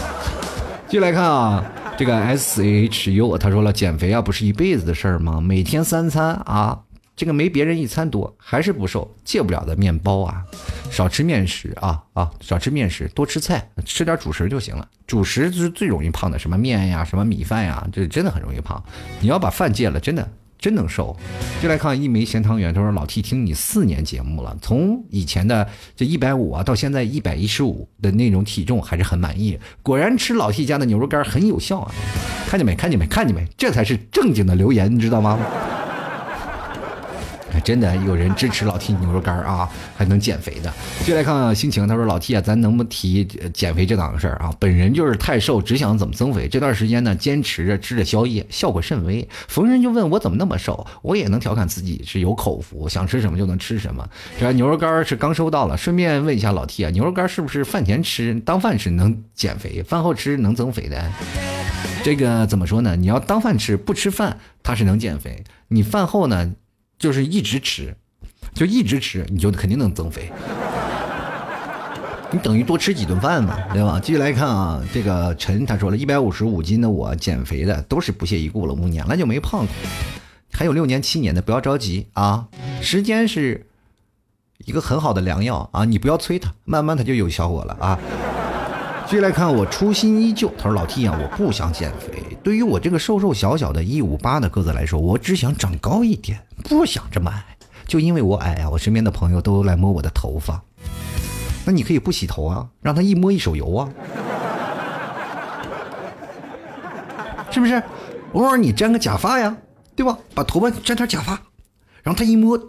[0.88, 1.64] 继续来看啊，
[1.96, 5.40] 这个 S H U 他说了，减肥啊不是一辈子的事儿吗？
[5.40, 6.80] 每天三餐啊。
[7.18, 10.40] 这个没别人一餐多，还是不瘦，戒不了的面包啊，
[10.88, 14.88] 少吃面食啊啊，少吃面食，多吃菜，吃点主食就行了。
[15.04, 18.80] 主食就是最容易胖的，什么面呀，什么米饭呀，这真的很容易胖。
[19.18, 21.16] 你要把饭戒了，真的真能瘦。
[21.60, 29.58] 就来看一枚咸汤圆，他说老 T 听你四年节目了，从以前的这一百五啊，到现在一百一十五的那种体重，还是很满意。
[29.82, 31.92] 果然吃老 T 家的牛肉干很有效啊！
[32.48, 32.76] 看见没？
[32.76, 33.04] 看见没？
[33.08, 33.44] 看见没？
[33.56, 35.36] 这才是正经的留言，你知道吗？
[37.60, 40.72] 真的有人支持老 T 牛肉干啊，还能减肥的。
[41.04, 44.52] 就来看看心情，他说老 T 啊，咱能不提减肥这档子事儿啊？
[44.58, 46.48] 本人就是太瘦，只想怎么增肥。
[46.48, 49.26] 这段时间呢，坚持着吃着宵夜，效果甚微。
[49.48, 54.08] 逢人就问我怎么那么瘦，我也能调侃自己是有口福，想吃什么就能吃什么。
[54.38, 61.10] 这牛肉干是刚收到了，顺便问一下老 T 啊，牛肉干是不是饭前吃当饭吃能减肥，饭后吃能增肥的？
[62.02, 62.96] 这个怎么说呢？
[62.96, 65.42] 你要当饭吃不吃饭，它是能减肥。
[65.68, 66.52] 你饭后呢？
[66.98, 67.94] 就是一直吃，
[68.54, 70.32] 就一直吃，你就肯定能增肥。
[72.30, 73.98] 你等于多吃几顿饭嘛，对吧？
[73.98, 79.68] 继续来看啊，这个陈他说了一百五十五斤的我减肥的都是不屑一顾了，五年了就没胖过，
[80.52, 82.46] 还有六年七年的，不要着急啊，
[82.82, 83.66] 时间是
[84.66, 87.98] 一个很好的良药啊，你不要催它，慢慢它就有效果了啊。
[89.08, 92.22] 继续来看我初心依旧，他说老 T 啊，我不想减肥。
[92.42, 97.42] 对于我这个瘦瘦小小的一五八的个子来说，我只想长高一点，不想这么矮。
[97.86, 100.62] 就因为我矮啊，我身边的朋友都来摸我的头发。
[101.64, 103.88] 那你可以不洗头啊，让他一摸一手油啊，
[107.50, 107.82] 是不是？
[108.34, 109.56] 偶尔你粘个假发呀，
[109.96, 110.18] 对吧？
[110.34, 111.32] 把头发粘点假发，
[112.02, 112.60] 然后他一摸，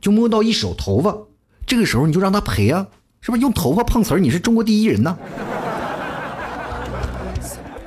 [0.00, 1.14] 就摸到一手头发。
[1.66, 2.86] 这个时候你就让他赔啊，
[3.20, 3.40] 是不是？
[3.40, 5.14] 用头发碰瓷儿，你是中国第一人呢，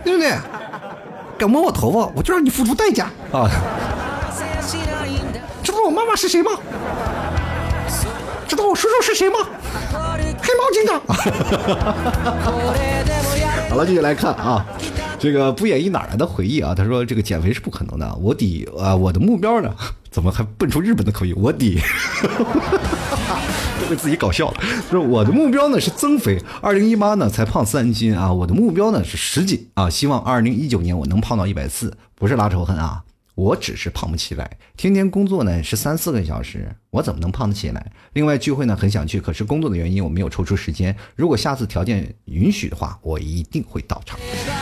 [0.03, 0.32] 对不对？
[1.38, 3.49] 敢摸我头发，我就让你付出代价啊！
[5.63, 6.51] 知道我妈妈是谁吗？
[8.47, 9.39] 知道我叔叔是谁吗？
[10.39, 11.01] 黑猫警长。
[13.69, 14.63] 好了，继续来看啊，
[15.17, 16.75] 这个不演绎哪来的回忆啊？
[16.75, 19.73] 他说这个减肥是不可能的，我底啊，我的目标呢？
[20.11, 21.34] 怎么还蹦出日本的口音？
[21.38, 21.51] 我
[23.89, 24.57] 被自己搞笑了，
[24.91, 33.03] 就是我的目标呢是增肥，二零一八呢才胖三斤啊，我的目标呢是十斤啊，希望二零一九年我能胖到一百四，不是拉仇恨啊。
[33.36, 37.91] 我只是胖不起来，天天工作呢是三四个小时，我怎么能胖得起来？
[38.13, 40.95] 另外聚会呢很想去，可是工作的原因我没有抽出时间。
[41.15, 44.19] 如果下次条件允许的话，我一定会到场。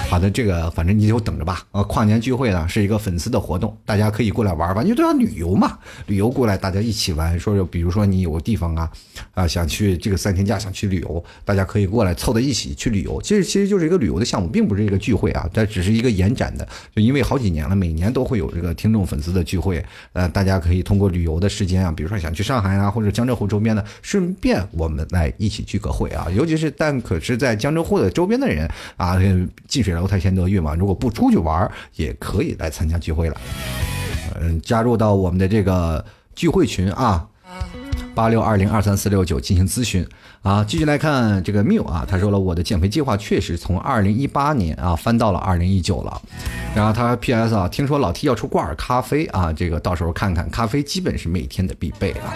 [0.08, 1.66] 好的，这个反正你就等着吧。
[1.72, 7.38] 呃，跨年聚会呢是一个粉丝的活动，大家可以过来玩玩，因为都要旅游嘛，旅游过来大家一起玩。
[7.40, 8.92] 说说比如说你有个地方啊，
[9.34, 13.20] 啊想去这个三天假想去旅游，大家可以过来凑在一起去旅游。
[13.22, 16.68] 其实其实就是一个旅游的项目，并不是一个聚会啊，这只是一个延展的。
[16.96, 19.82] 就因为好几年了，每年都会有这个听众粉丝的聚会，
[20.12, 26.28] 呃，大家可以通过旅游的时间啊，比如说想去上海啊，或者江浙沪周边的，顺便我们来一起聚个会啊。
[26.36, 29.18] 尤其是但可是在江浙沪的周边的人啊，
[29.66, 33.42] 近水楼台先得月嘛，如果不出去玩，也可以来参加聚会了。
[34.42, 36.04] 嗯，加入到我们的这个
[36.36, 37.26] 聚会群啊。
[38.20, 40.06] 八六二零二三四六九进行咨询。
[40.42, 46.22] 啊，继续来看这个缪啊，他说了我的减肥计划确实从二零一八年啊翻到了二零一九了，
[46.76, 52.36] 然后他 P.S 啊，听说老 T 要出挂耳咖啡啊，这个到时候看看，咖啡基本是每天的必备啊，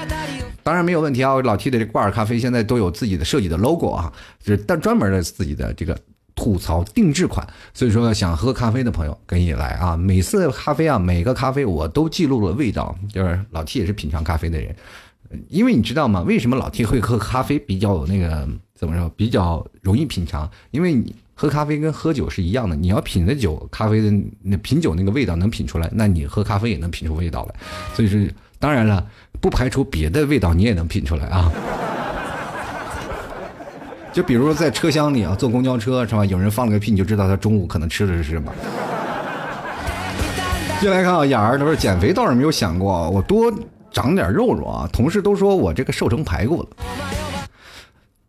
[0.63, 4.11] 当然没有问题啊，老 T 的这挂耳咖啡现在都有自己的设计的 logo 啊，
[4.41, 5.97] 就是但专门的自己的这个
[6.34, 14.75] 吐槽定制款，所以说想喝咖啡的朋友可以来啊，每次咖啡啊，每个咖啡我都记录了味道，就是老 T 也是品尝咖啡的人。
[15.49, 16.21] 因为你知道吗？
[16.21, 19.09] 为什么老 T 会喝咖啡比较有那个怎么说？
[19.15, 20.49] 比较容易品尝？
[20.71, 24.11] 因为你喝咖啡跟喝酒是一样的，你要品的酒，咖啡的
[24.41, 27.55] 那品酒那个味道能品出来，那你喝咖啡也能品出味道来。
[27.93, 28.19] 所以说，
[28.59, 29.05] 当然了，
[29.41, 31.51] 不排除别的味道你也能品出来啊。
[34.13, 36.23] 就比如说在车厢里啊，坐公交车是吧？
[36.25, 38.53] 有人放了个屁，你就知道他中午可能吃的是什么。
[40.79, 43.51] 进来看啊，雅儿他说减肥倒是没有想过，我多
[43.94, 44.89] 长点肉肉啊。
[44.91, 46.70] 同事都说我这个瘦成排骨了。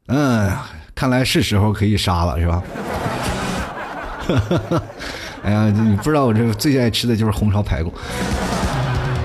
[0.08, 0.52] 嗯，
[0.94, 2.62] 看来是时候可以杀了，是吧？
[4.26, 4.82] 哈哈哈
[5.42, 7.92] 哎呀，你不知道我这个最爱吃的就是红烧排骨。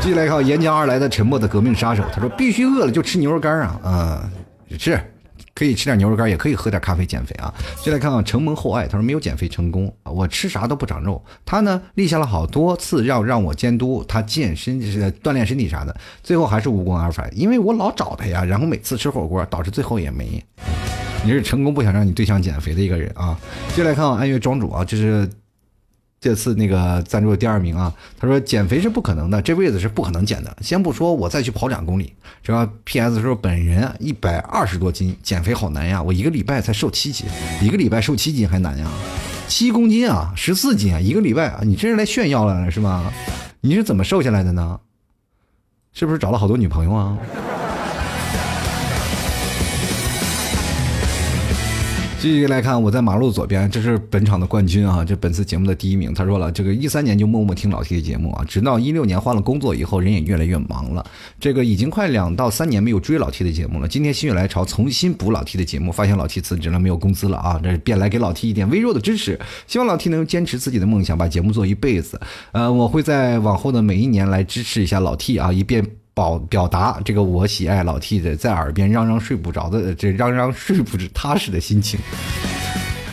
[0.02, 4.98] 继续来看沿江而来的沉默的革命杀手，他说必须饿了就吃牛肉干啊，嗯，吃。
[5.60, 7.54] 可以吃点牛肉干，也可以喝点咖啡减肥啊。
[7.84, 11.22] 就来看看承蒙厚爱，他说没有减肥成功啊，我吃啥都不长肉。
[11.46, 15.94] 他呢立下了好多次要让我监督他健身，就是锻炼身体啥的，
[16.24, 20.42] 最后还是无功而返，因为我老找他呀，然后每次吃火锅，导致最后也没。
[21.26, 23.38] 你是成功不想让你对象减肥的一个人啊。
[23.76, 25.30] 就来看看安岳庄主啊，就是。
[26.22, 30.58] 这次那个赞助第二名啊，他说减肥是不可能的，这辈子是不可能减的。
[30.62, 32.14] 先不说我再去跑两公里，
[32.44, 33.22] 是吧 P.S.
[33.22, 37.26] 说本人一百二十多斤，减肥好难呀，我一个礼拜才瘦七斤，
[37.62, 38.92] 一个礼拜瘦七斤还难呀，
[39.48, 43.14] 七公斤啊，十四斤啊，一个礼拜啊，你这是来炫耀了是吧？
[43.62, 44.80] 你是怎么瘦下来的呢？
[45.94, 47.18] 是不是找了好多女朋友啊？
[52.22, 55.06] 继续来看，我在马路左边，这是本场的冠军啊！
[55.06, 56.14] 这本次节目的第一名。
[56.14, 61.06] 他说了，这个一三年就默默听老 T 的节目啊，直到一六年换了工作以后，人也越来越忙了。
[61.40, 63.88] 这个已经快两到三年没有追老 T 的节目了。
[63.88, 67.58] 今天心血来潮重新补老 T 的节目，发现老 T 辞职了，没有工资了啊！
[67.64, 72.20] 这便来给老 T 一点微弱的支持，希望老 T 能坚持自己的梦想，把节目做一辈子。
[72.52, 75.86] 呃，我会在往后的每一年来支持一下老 T 啊，以便。
[76.20, 81.98] 表表达这个我喜爱老 T 的在耳边嚷嚷睡不着的这嚷嚷睡不着踏实的心情，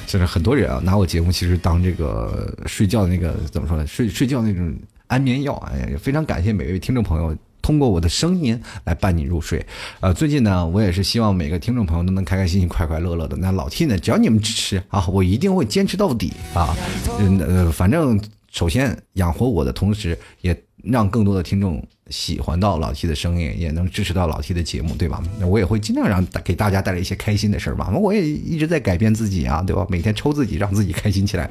[0.08, 4.74] 就是很多人啊拿我节目其实当这个睡觉的那个怎么说呢睡睡觉那种
[5.06, 9.64] 安眠药哎呀非常感谢每位听众朋友通过我的声音来伴你入睡。
[10.00, 13.36] 呃，最近呢我也是希望每个听众朋友都能开开心心快快乐乐的。
[13.36, 16.74] 那老 T 呢只要你们支持啊，我一定会坚持到底啊。
[17.20, 21.80] 嗯呃，反正首先养活我的同时，也让更多的听众。
[22.08, 25.22] 喜欢到老 T 的声音，也能支持到老 T 的节目，对吧？
[25.40, 27.90] 那我也会尽量让给大家带来一些开心的事儿吧。
[27.90, 29.86] 我也一直在改变自己啊，对吧？
[29.88, 31.50] 每天抽自己，让自己开心起来。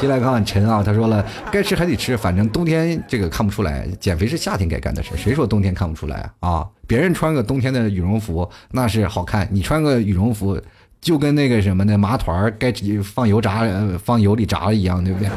[0.00, 5.16] 进来看看陈啊，他说了，该吃还得吃，反正冬天这个看不出来，减肥是夏天该干的事儿。
[5.16, 6.66] 谁说冬天看不出来啊？
[6.88, 10.60] 别人穿个冬天的羽绒服那是好看，你穿个羽绒服
[11.00, 12.72] 就跟那个什么的麻团儿该
[13.04, 13.62] 放油炸
[14.02, 15.28] 放油里炸了一样，对不对？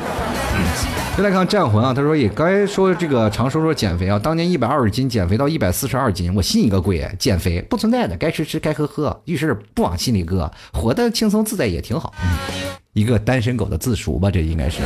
[1.17, 7.09] 再来看战魂啊，他说也该说这个常说说减肥啊，当年一百二十斤减肥到一百四十二斤，我信一个鬼！
[7.17, 12.13] 减肥不存在的，该吃吃，该喝喝，遇事不往心里搁，活得轻松自在也挺好。
[12.91, 14.81] 一个单身狗的自述吧，这应该是。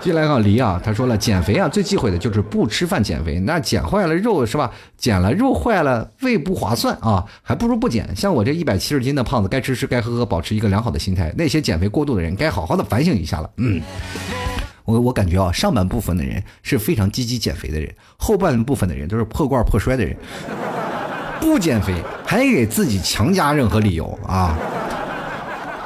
[0.00, 4.72] 进来看黎啊，他说了，减肥啊最忌讳的就是不吃饭减肥，那减坏了肉是吧？
[4.96, 8.08] 减了肉坏了胃不划算啊，还不如不减。
[8.16, 11.32] 像我这一百七十斤的胖子，该吃吃该喝喝，保持一个良好的心态。
[11.38, 13.50] 那些减肥过度的人，该好好的反省一下了。
[13.58, 13.80] 嗯，
[14.86, 20.16] 我我感觉啊，上半部分的人是非常积极减肥的人，后半部分的人都是破罐破摔的人，
[21.40, 24.56] 不减肥还给自己强加任何理由啊。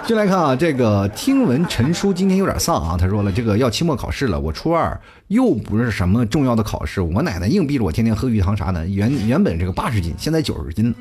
[0.07, 2.97] 进来看啊，这个听闻陈叔今天有点丧啊。
[2.99, 4.99] 他说了，这个要期末考试了，我初二
[5.29, 8.85] 又不是什么重要的考试，我奶奶硬逼着我天天喝鱼汤啥的。
[8.89, 10.93] 原原本这个八十斤，现在九十斤。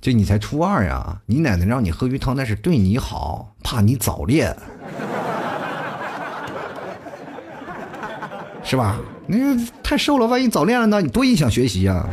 [0.00, 4.56] 就你才初二呀，你奶奶让你喝鱼汤那是对你好，怕你早恋，
[8.64, 8.98] 是吧？
[9.26, 11.00] 你太瘦了，万一早恋了呢？
[11.00, 12.04] 你多影响学习呀。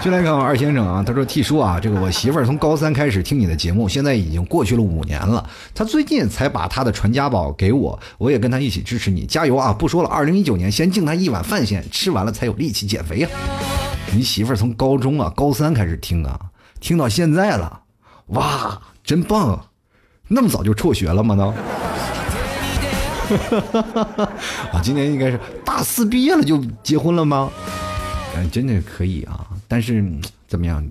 [0.00, 5.48] 进来看二先生啊，他说：“T 叔啊，这个我媳妇儿从高三开始听你的节目，现在已经过去了五年了。
[5.74, 9.72] 她最近才把她的传家宝给我，我也跟她一起支持你，加油啊！
[9.72, 13.28] 不说了，二零一九年先敬她一碗饭先，吃完了才有力气减肥呀。
[14.12, 16.38] 你媳妇儿从高中啊，高三开始听啊，
[16.80, 17.80] 听到现在了，
[18.26, 19.58] 哇，真棒！
[20.28, 21.34] 那么早就辍学了吗？
[21.34, 21.54] 都？
[23.28, 24.32] 哈哈哈哈
[24.72, 27.50] 啊，今年应该是大四毕业了就结婚了吗？
[28.36, 30.04] 嗯，真的可以啊。”但是
[30.46, 30.86] 怎么样？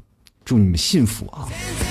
[0.46, 1.48] 祝你们幸福啊！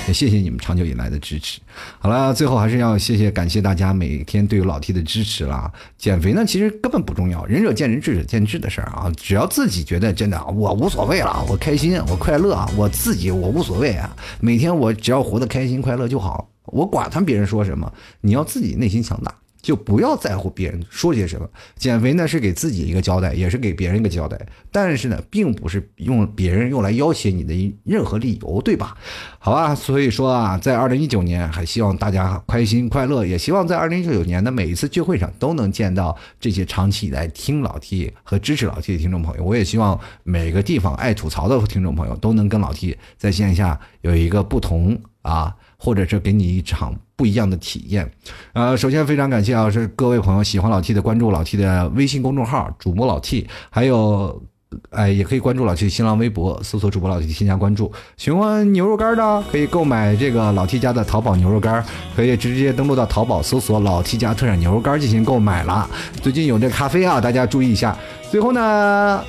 [0.07, 1.59] 也谢谢你们长久以来的支持。
[1.97, 5.71] 好了，最后还是要谢谢感谢大家每天对老 T 的支持啦。
[5.97, 9.11] 减肥呢，其实根本不重要，仁者见仁，智者见智的事儿啊。
[9.17, 14.15] 只要自己觉得真的我无所谓了，我开心，我快乐，我自己我无所谓啊。
[14.39, 17.91] 每天我只要活得开心快乐就好，我管他别人说什么。
[18.21, 19.33] 你要自己内心强大。
[19.63, 21.49] 就不要在乎别人说些什么。
[21.75, 24.39] 减肥呢是给自己一个交代，也是给别人一个交代。
[24.71, 28.95] 但是呢，并不是用别人用来要挟你的任何理由，对吧？
[29.39, 39.43] 好吧，所以说啊，在二零一九年，还希望大家开心快乐，也希望在二零一九年的每一次聚会上都能见到这些长期以来听老 T 和支持老 T 的听众朋友。
[39.43, 45.55] 我也希望每个地方爱吐槽的听众朋友都能跟老 T 在线下有一个不同啊。
[45.83, 48.09] 或者是给你一场不一样的体验。
[48.53, 54.41] 呃，首先非常感谢啊，是各位朋友喜欢老 T 的关注老 T 的微信公众号主播老 T，还有。
[54.89, 57.91] 哎，也可以关注老 T 新浪微博，搜索主播老 T 添加关注。
[58.17, 65.87] 喜欢牛肉干的，可以购买这个老 T 家的淘宝牛肉干，可以直接登录到淘宝搜索老 T 家特产牛肉干进行购买了。
[66.23, 67.95] 最近有这咖啡啊，大家注意一下。
[68.31, 69.23] 最后呢，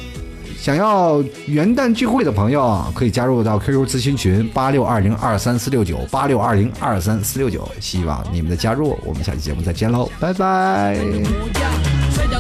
[0.65, 8.99] 想要元旦聚会的朋友，可以加入到 QQ 咨询群八六二零二三四六九八六二零二三四六九，希望你们的加入。
[9.05, 10.97] 我们下期节目再见喽，拜拜。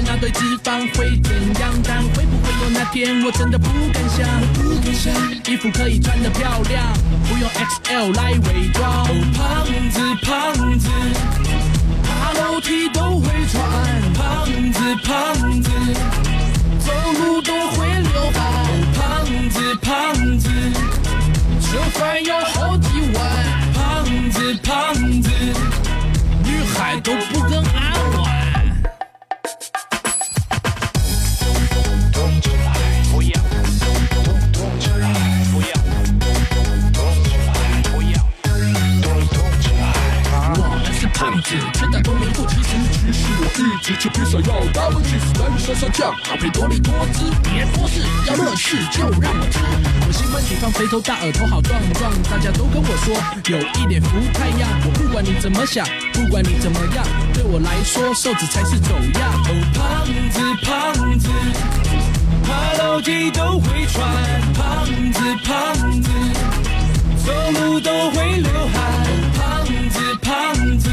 [0.06, 1.70] 那堆脂肪会怎样？
[1.86, 4.26] 但会不会有那天我真的不敢想？
[4.54, 5.12] 不敢想，
[5.46, 6.94] 衣服可以穿得漂亮，
[7.28, 9.06] 不用 XL 来伪装。
[9.34, 10.88] 胖子胖子，
[12.02, 13.60] 爬楼梯都会喘。
[14.14, 16.33] 胖子胖子，走
[17.04, 18.64] 走路都会流汗。
[18.94, 20.48] 胖子胖子，
[21.60, 23.22] 吃饭要好几碗。
[23.74, 25.30] 胖子胖子，
[26.42, 28.33] 女孩都不肯爱我。
[43.06, 49.58] 于是，我一直就偏想要 double cheese，来个沙沙酱，搭配多利多汁，别说是要乐事就让我吃。
[50.06, 53.14] 我喜欢对方肥头大耳，头好壮壮，大家都跟我说
[53.52, 54.68] 有一点福太阳。
[54.84, 59.32] 我不管你怎么想，不管你怎么样，对我来说瘦子才是走样。
[59.44, 61.28] 哦，胖子胖子，
[62.44, 64.02] 爬楼梯都会喘。
[64.54, 66.08] 胖子胖子，
[67.24, 68.82] 走路都会流汗。
[69.36, 69.42] 胖
[69.90, 70.88] 子胖子。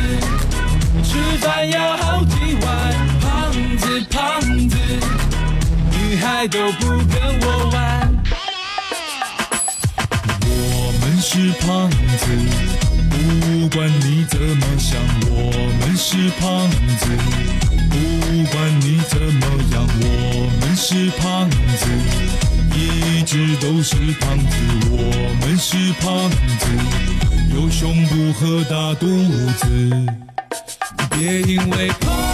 [1.12, 2.72] 吃饭要好几碗，
[3.20, 4.39] 胖子胖
[4.70, 4.78] 子，
[5.91, 8.09] 女孩都不跟我玩。
[10.47, 12.26] 我们是胖子，
[13.09, 15.51] 不管你怎么想，我
[15.82, 17.09] 们是胖子，
[17.89, 21.89] 不管你怎么样，我们是胖子，
[22.74, 24.55] 一直都是胖子，
[24.89, 26.68] 我们是胖子，
[27.56, 29.08] 有胸部和大肚
[29.58, 30.06] 子。
[31.12, 32.31] 别因为。